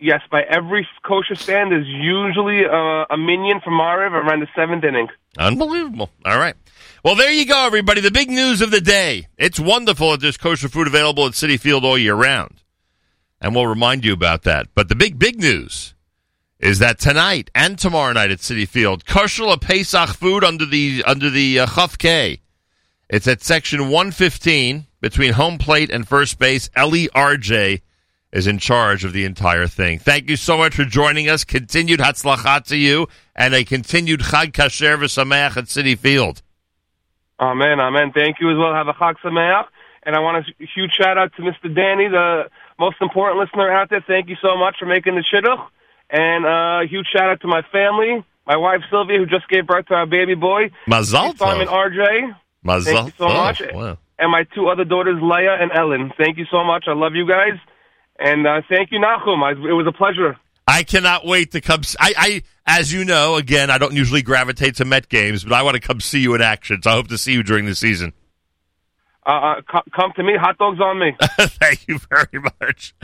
[0.00, 4.84] yes, by every kosher stand, there's usually uh, a minyan from Mariv around the seventh
[4.84, 5.08] inning.
[5.38, 6.10] Unbelievable.
[6.24, 6.56] All right.
[7.02, 8.02] Well, there you go, everybody.
[8.02, 9.28] The big news of the day.
[9.38, 12.62] It's wonderful that there's kosher food available at Citi Field all year round.
[13.40, 14.66] And we'll remind you about that.
[14.74, 15.94] But the big, big news
[16.58, 21.30] is that tonight and tomorrow night at Citi Field, kosher Pesach food under the under
[21.30, 22.42] the uh, Chaf K.
[23.08, 26.68] It's at section 115 between home plate and first base.
[26.78, 27.80] Eli Arje
[28.30, 29.98] is in charge of the entire thing.
[29.98, 31.44] Thank you so much for joining us.
[31.44, 36.42] Continued Hatzlachat to you and a continued Chag Kasher v'Sameach at Citi Field.
[37.40, 38.12] Amen, amen.
[38.14, 38.74] Thank you as well.
[38.74, 39.64] Have a Chag Sameach.
[40.02, 41.74] And I want a huge shout out to Mr.
[41.74, 42.44] Danny, the
[42.78, 44.04] most important listener out there.
[44.06, 45.60] Thank you so much for making the shidduch.
[46.10, 49.66] And uh, a huge shout out to my family, my wife Sylvia, who just gave
[49.66, 50.70] birth to our baby boy.
[50.88, 51.68] Mazal Simon.
[51.68, 52.34] Arje.
[52.64, 53.62] Mazal Thank you so much.
[53.72, 53.98] Wow.
[54.18, 56.12] And my two other daughters, Leah and Ellen.
[56.18, 56.84] Thank you so much.
[56.88, 57.58] I love you guys.
[58.18, 59.42] And uh, thank you, Nachum.
[59.42, 60.36] I, it was a pleasure.
[60.70, 61.82] I cannot wait to come.
[61.98, 65.62] I, I, as you know, again, I don't usually gravitate to Met games, but I
[65.62, 66.80] want to come see you in action.
[66.80, 68.12] So I hope to see you during the season.
[69.26, 70.36] Uh, uh, co- come to me.
[70.36, 71.16] Hot dogs on me.
[71.40, 72.94] Thank you very much.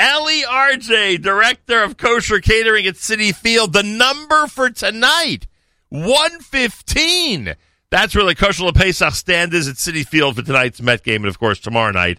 [0.00, 3.72] Eli Arje, Director of Kosher Catering at Citi Field.
[3.72, 5.46] The number for tonight,
[5.90, 7.54] 115.
[7.90, 11.28] That's where the Kosher Pesach stand is at Citi Field for tonight's Met game, and
[11.28, 12.18] of course tomorrow night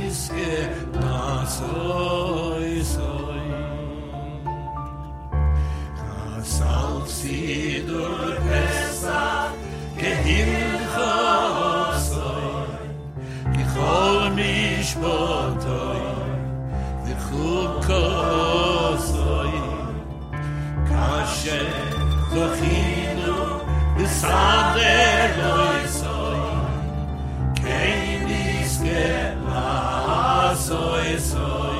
[0.35, 0.57] ge
[0.95, 3.47] masoy soy
[5.99, 7.39] kasal si
[7.87, 9.23] dur pesa
[9.99, 10.51] ge him
[10.93, 12.49] khosoy
[13.55, 16.03] ge khol mish botoy
[17.05, 19.55] ge khub kosoy
[20.91, 21.61] kashe
[22.33, 23.37] zokhinu
[23.97, 24.97] besade
[25.39, 26.43] loy soy
[27.61, 29.05] kein is ge
[30.55, 31.79] soy soy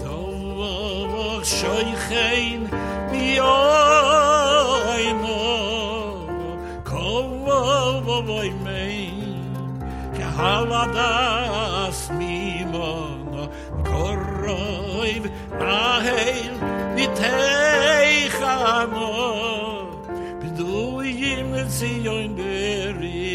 [0.00, 0.16] so
[1.52, 2.60] shoy khain
[3.10, 5.40] bi oy mo
[6.90, 7.60] kol wo
[13.88, 15.12] koroy
[15.60, 16.54] a heil
[16.96, 18.14] nit hey
[21.20, 23.33] yim zi yoin beri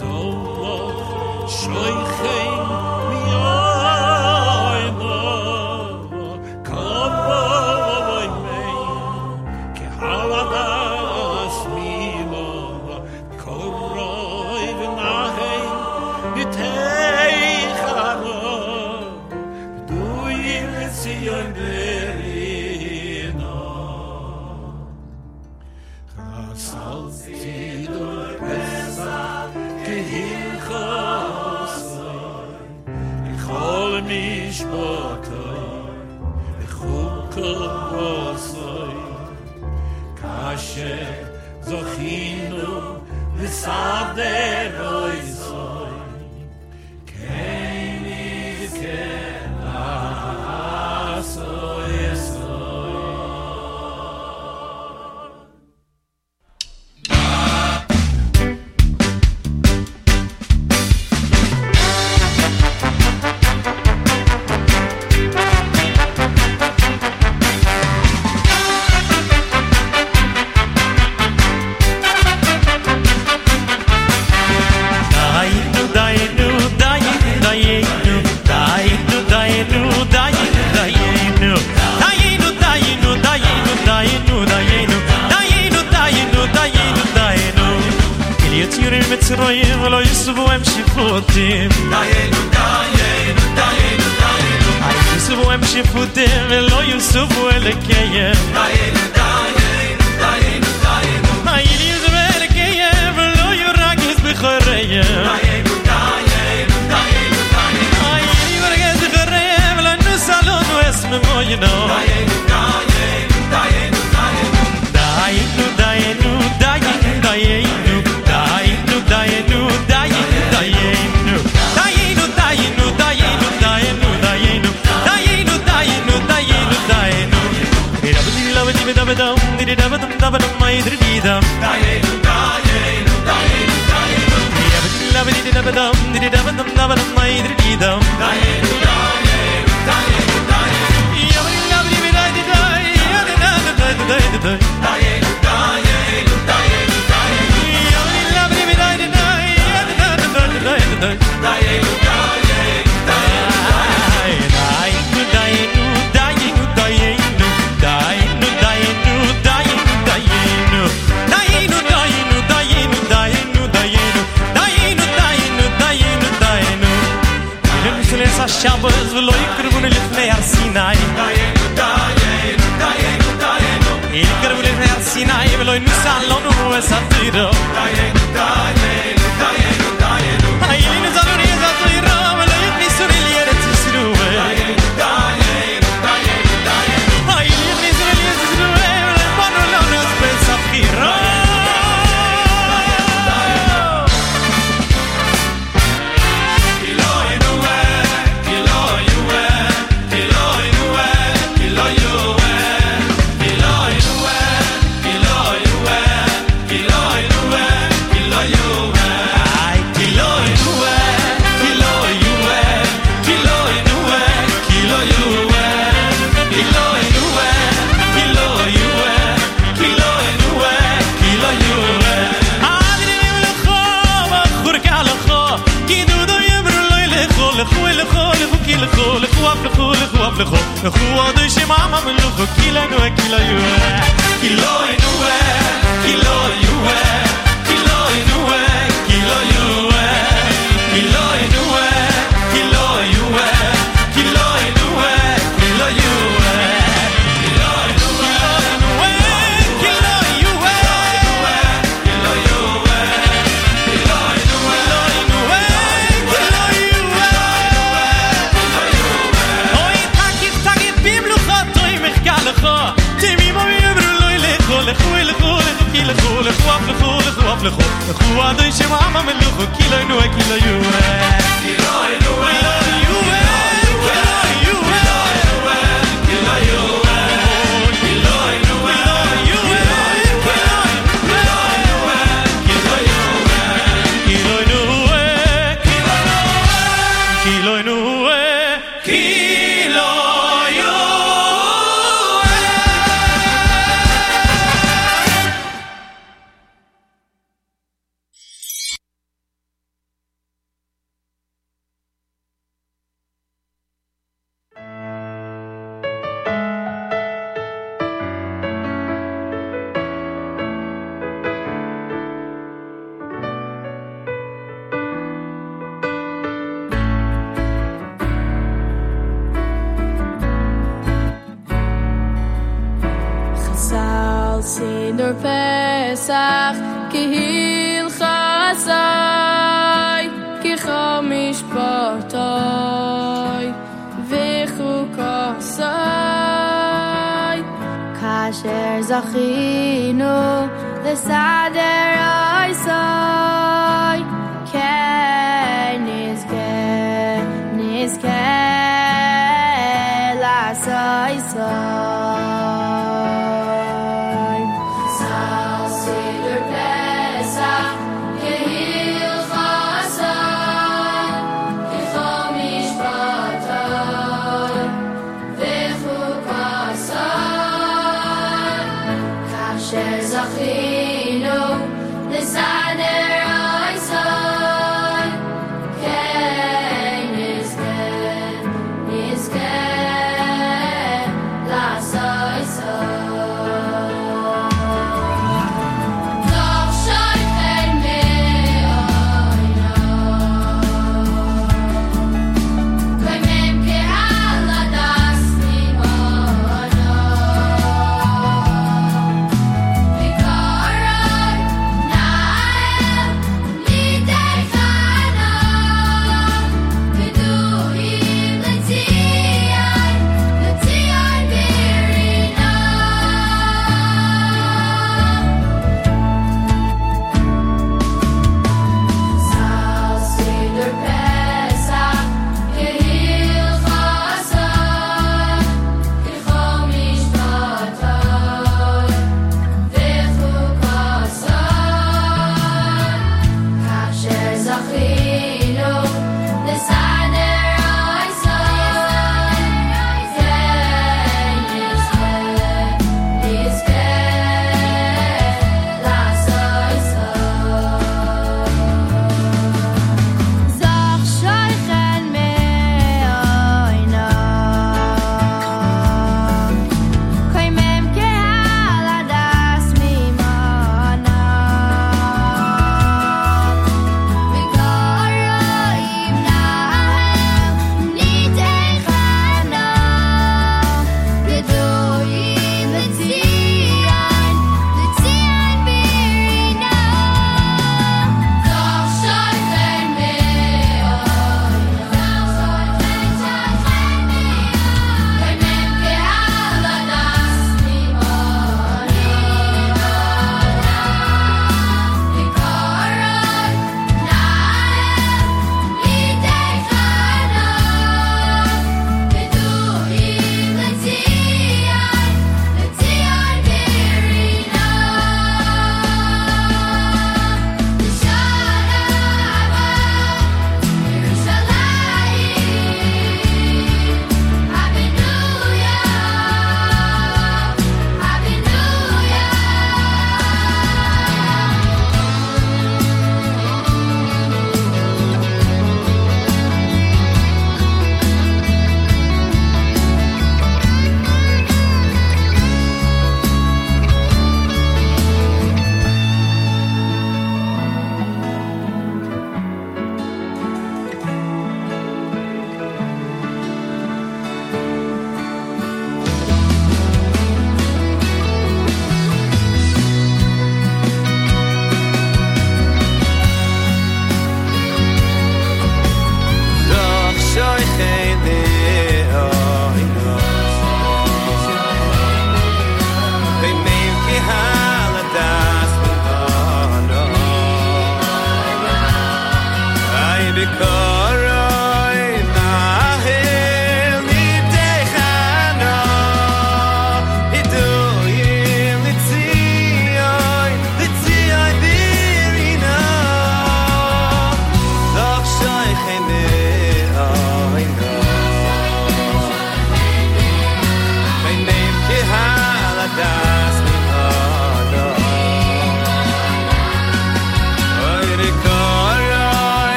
[0.00, 2.49] so shoy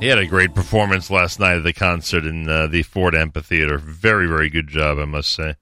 [0.00, 3.78] He had a great performance last night at the concert in uh, the Ford Amphitheater.
[3.78, 5.54] Very, very good job, I must say.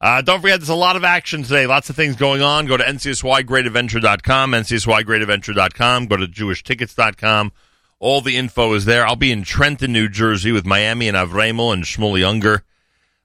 [0.00, 1.66] Uh, don't forget, there's a lot of action today.
[1.66, 2.66] Lots of things going on.
[2.66, 6.06] Go to ncsygreatadventure.com, ncsygreatadventure.com.
[6.06, 7.52] Go to jewishtickets.com.
[7.98, 9.06] All the info is there.
[9.06, 12.62] I'll be in Trenton, New Jersey with Miami and Avremo and Shmuley Unger.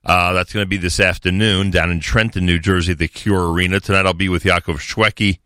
[0.04, 3.80] Uh, that's going to be this afternoon down in Trenton, New Jersey, the Cure Arena.
[3.80, 5.40] Tonight I'll be with Yaakov Shwekey,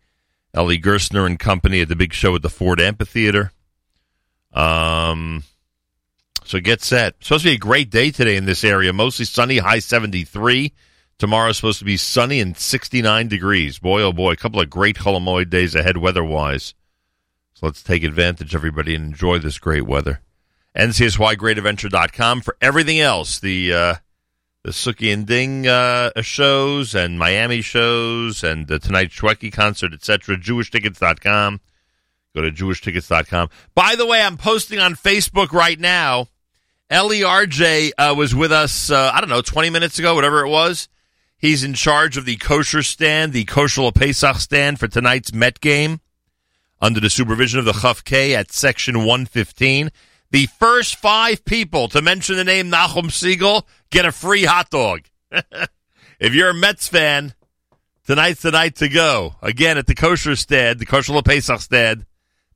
[0.56, 3.52] Eli Gerstner and company at the big show at the Ford Amphitheater.
[4.56, 5.44] Um,
[6.44, 7.14] so get set.
[7.20, 8.92] Supposed to be a great day today in this area.
[8.92, 10.72] Mostly sunny, high 73.
[11.18, 13.78] Tomorrow's supposed to be sunny and 69 degrees.
[13.78, 16.74] Boy, oh boy, a couple of great Chol Hamoed days ahead weather-wise.
[17.54, 20.20] So let's take advantage, everybody, and enjoy this great weather.
[20.76, 23.38] NCSYGreatAdventure.com for everything else.
[23.38, 23.94] The uh,
[24.62, 30.36] the Suki and Ding uh, shows and Miami shows and the Tonight Shwekey concert, etc.
[30.36, 31.60] JewishTickets.com.
[32.36, 33.48] Go to JewishTickets.com.
[33.74, 36.28] By the way, I'm posting on Facebook right now.
[36.92, 40.50] Eli Arje uh, was with us, uh, I don't know, 20 minutes ago, whatever it
[40.50, 40.86] was.
[41.38, 46.00] He's in charge of the kosher stand, the kosher Pesach stand for tonight's Met game
[46.78, 49.90] under the supervision of the Chaf K at section 115.
[50.30, 55.00] The first five people to mention the name Nachum Segal get a free hot dog.
[56.20, 57.32] if you're a Mets fan,
[58.06, 59.36] tonight's the night to go.
[59.40, 62.04] Again, at the kosher stand, the kosher Pesach stand,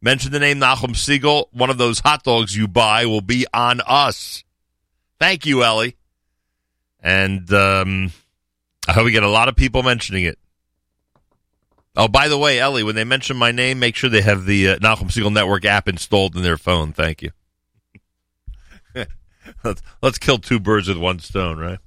[0.01, 1.47] mention the name Nachum Segal.
[1.53, 4.45] One of those hot dogs you buy will be on us.
[5.19, 5.91] Thank you, Eli.
[7.03, 8.13] And um,
[8.89, 10.39] I hope we get a lot of people mentioning it.
[11.97, 14.71] Oh, by the way, Eli, when they mention my name, make sure they have the
[14.71, 16.93] uh, Nachum Segal Network app installed in their phone.
[16.93, 17.31] Thank you.
[19.65, 21.79] let's, let's kill two birds with one stone, right?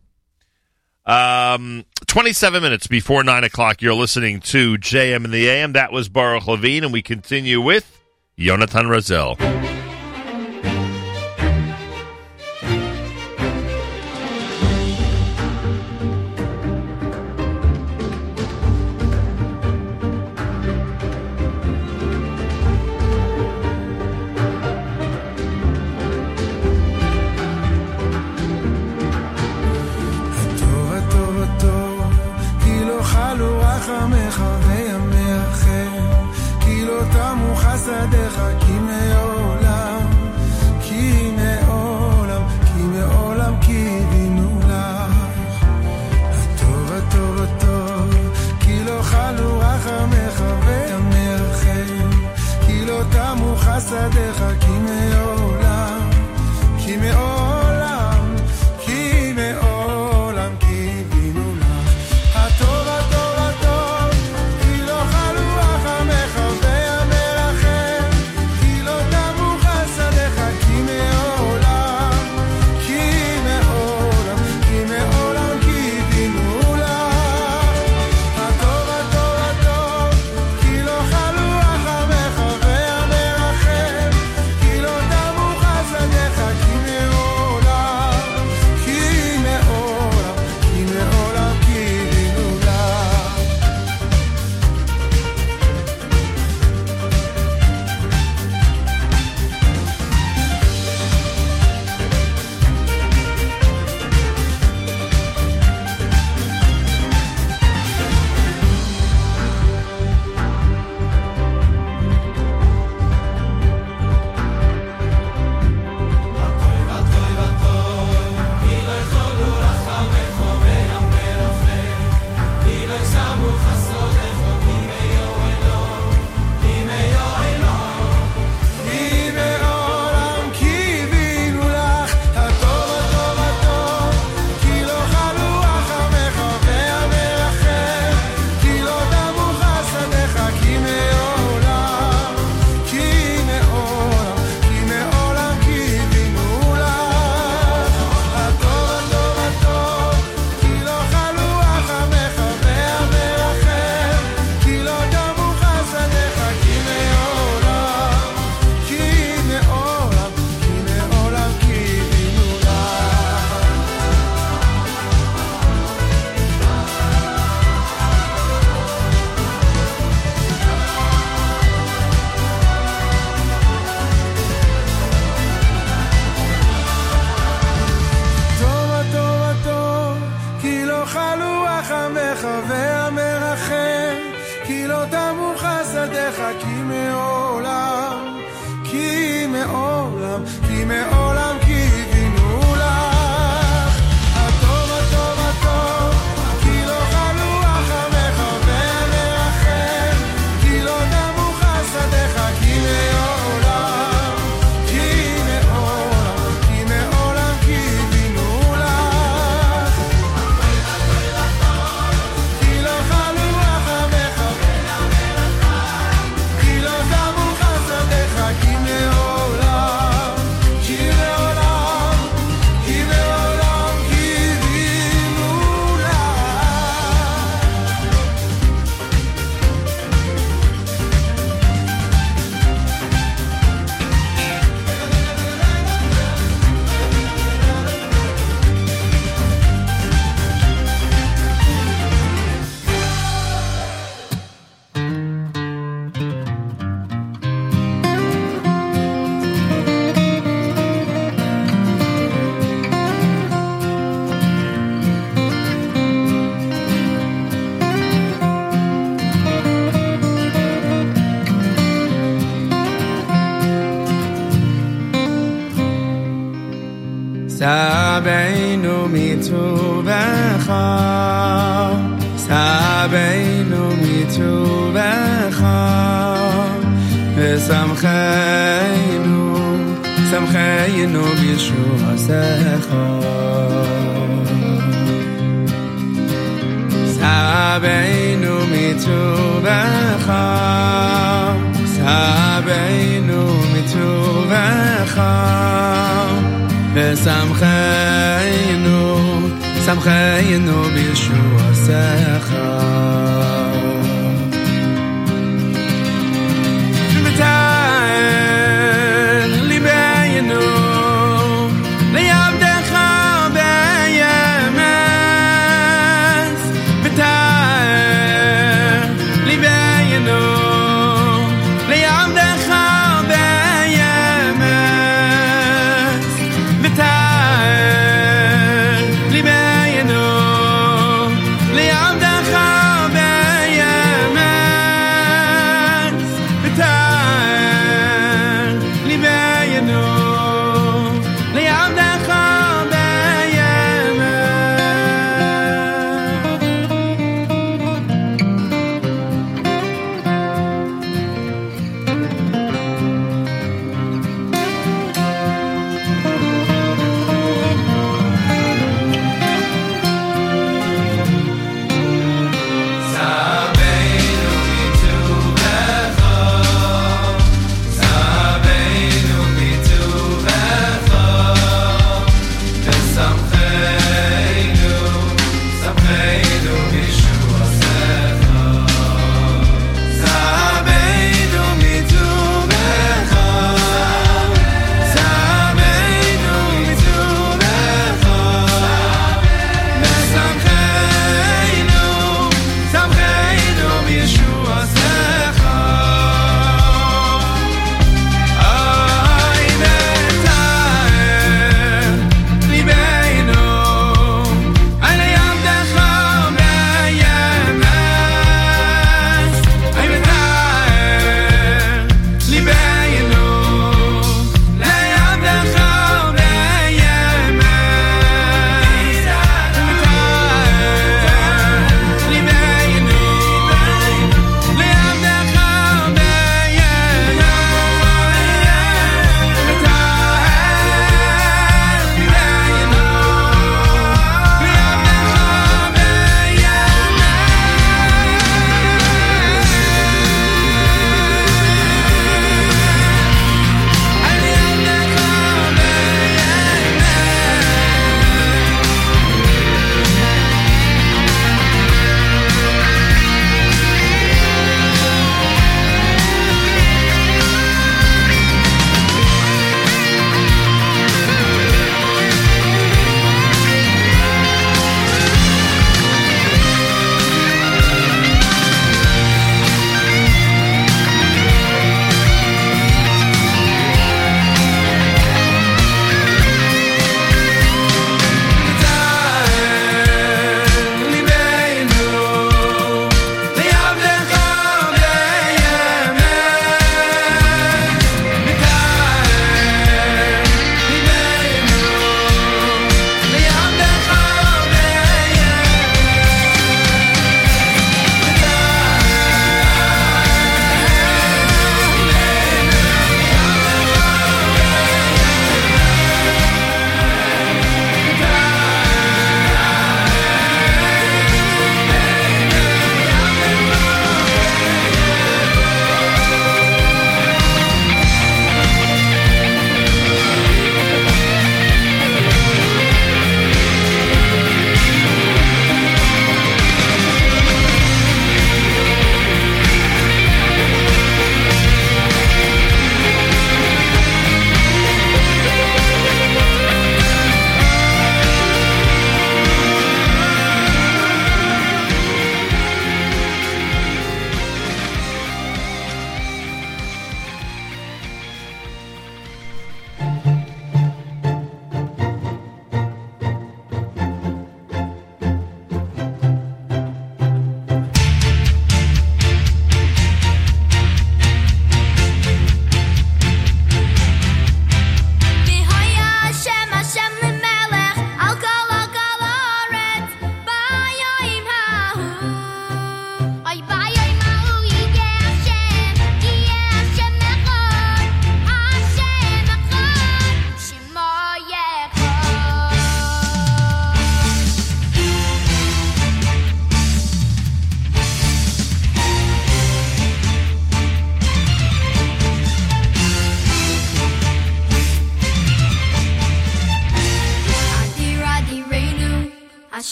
[1.06, 5.74] Um, 27 minutes before 9 o'clock, you're listening to JM in the AM.
[5.74, 8.02] That was Baruch Levine, and we continue with
[8.37, 9.37] Yonatan Razel.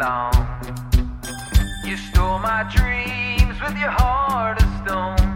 [0.00, 0.32] long.
[1.84, 5.26] You stole my dreams with your heart of stone.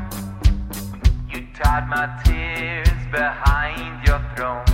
[1.31, 4.65] You tied my tears behind your throne.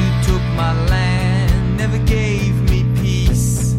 [0.00, 3.74] You took my land, never gave me peace.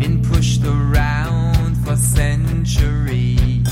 [0.00, 3.66] Been pushed around for centuries.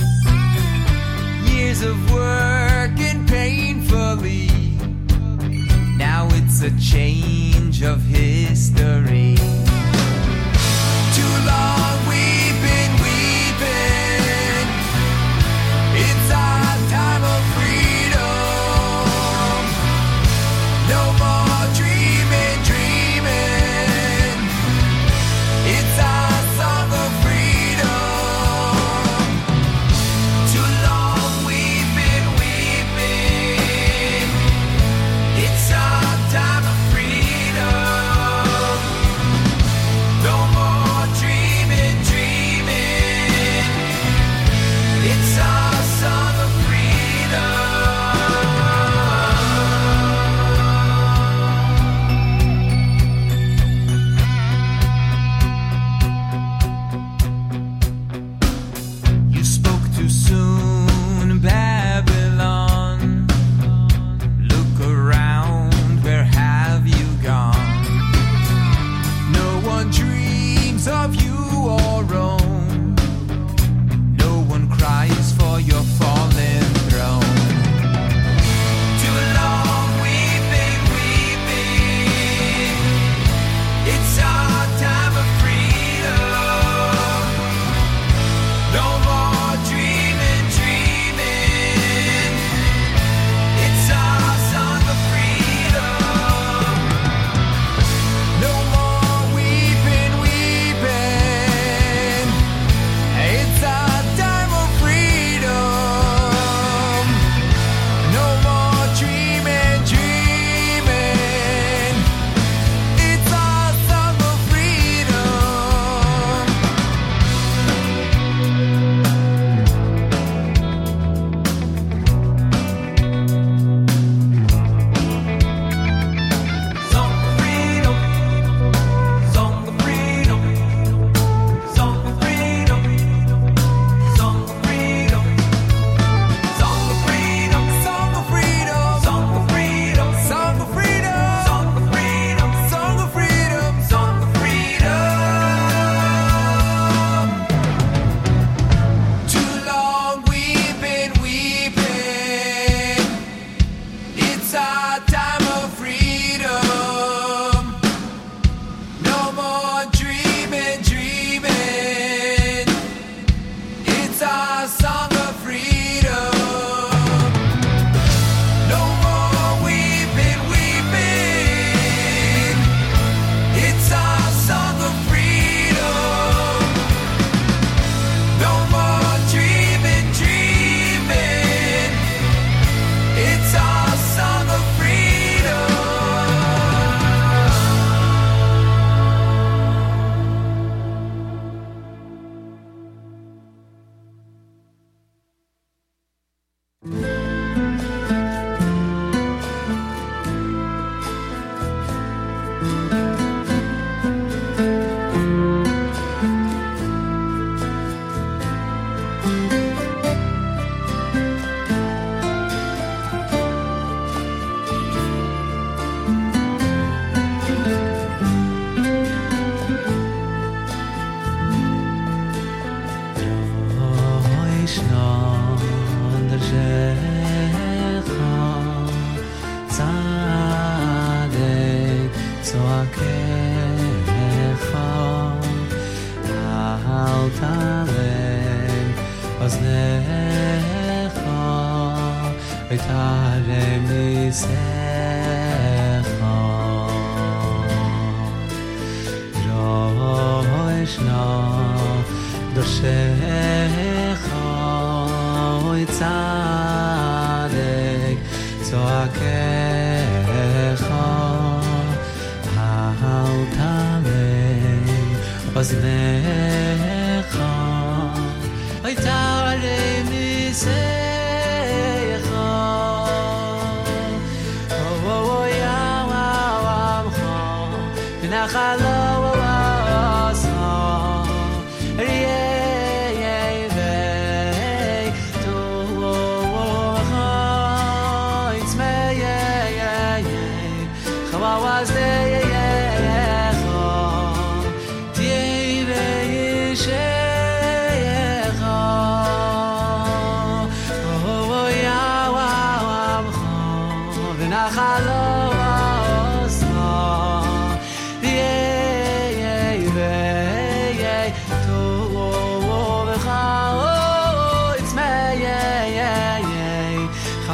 [1.50, 4.48] Years of working painfully.
[5.98, 9.41] Now it's a change of history.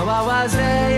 [0.07, 0.98] I was there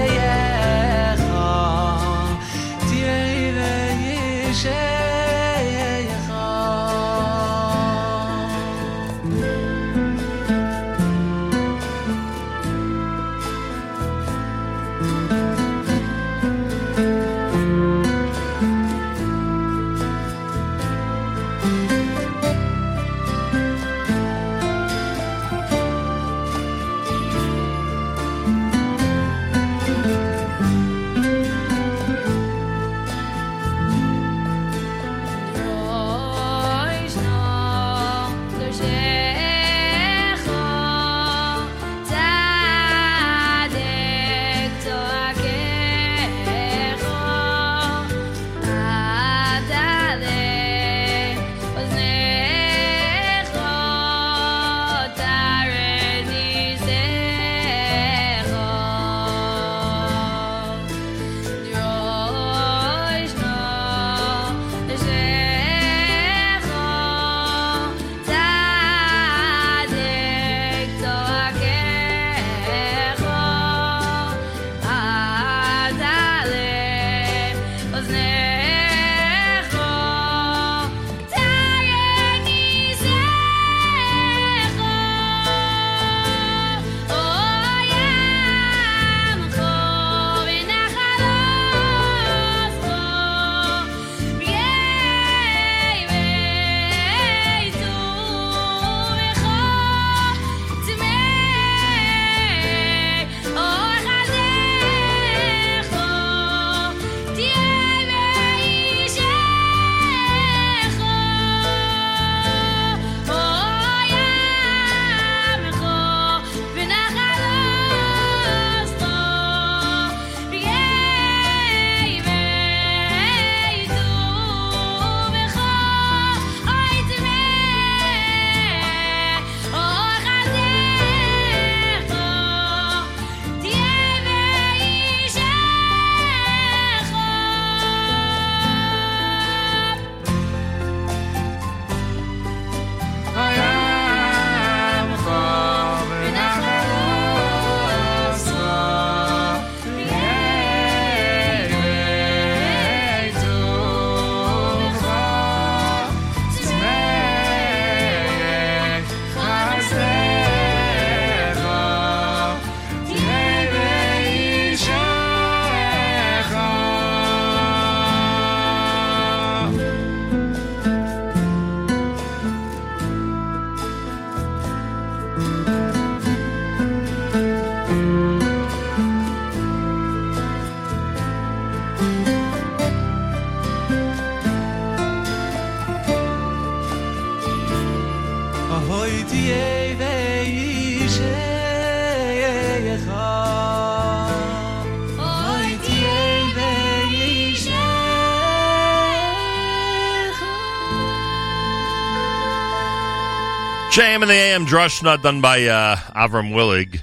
[203.91, 207.01] JM and the AM Drushna done by uh, Avram Willig.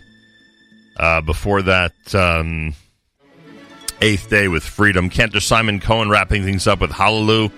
[0.96, 2.74] Uh, before that, um,
[4.02, 5.10] Eighth Day with Freedom.
[5.10, 7.52] Cantor Simon Cohen wrapping things up with Hallelujah.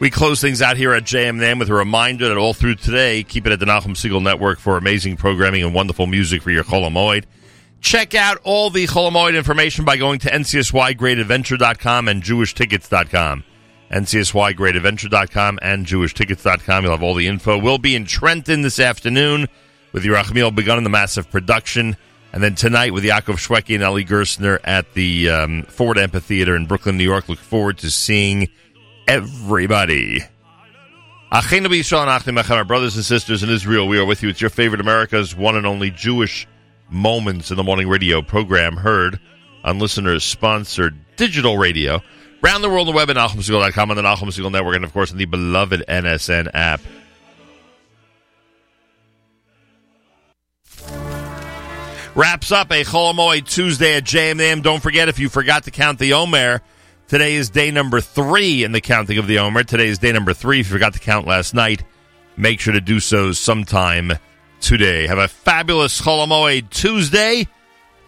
[0.00, 2.74] We close things out here at JM and AM with a reminder that all through
[2.74, 6.50] today, keep it at the Nachum Segal Network for amazing programming and wonderful music for
[6.50, 7.24] your Chol Hamoed.
[7.80, 13.44] Check out all the Chol Hamoed information by going to ncsygreatadventure.com and jewishtickets.com.
[13.92, 16.84] ncsygreatadventure.com and jewishtickets.com.
[16.84, 17.58] You'll have all the info.
[17.58, 19.48] We'll be in Trenton this afternoon
[19.92, 21.96] with Yerachmiel Begun in the massive production.
[22.32, 26.66] And then tonight with Yaakov Shwekey and Eli Gerstner at the um, Ford Amphitheater in
[26.66, 27.28] Brooklyn, New York.
[27.28, 28.48] Look forward to seeing
[29.06, 30.20] everybody.
[31.30, 34.28] Achenu b'Yisrael and Achim our brothers and sisters in Israel, we are with you.
[34.28, 36.46] It's your favorite America's one and only Jewish
[36.90, 39.18] Moments in the Morning radio program heard
[39.64, 42.02] on listeners sponsored digital radio.
[42.42, 44.92] Round the world on the web at NachumSegal.com on the Nachum Segal Network and, of
[44.92, 46.80] course, on the beloved NSN app.
[52.16, 54.62] Wraps up a Chol Hamoed Tuesday at JMM.
[54.62, 56.60] Don't forget, if you forgot to count the Omer,
[57.06, 59.62] today is day number three in the counting of the Omer.
[59.62, 60.60] Today is day number three.
[60.60, 61.84] If you forgot to count last night,
[62.36, 64.12] make sure to do so sometime
[64.60, 65.06] today.
[65.06, 67.46] Have a fabulous Chol Hamoed Tuesday.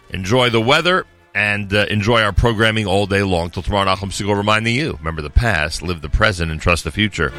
[0.09, 3.51] Enjoy the weather and uh, enjoy our programming all day long.
[3.51, 6.91] Till tomorrow, Nachum Segal reminding you remember the past, live the present, and trust the
[6.91, 7.31] future.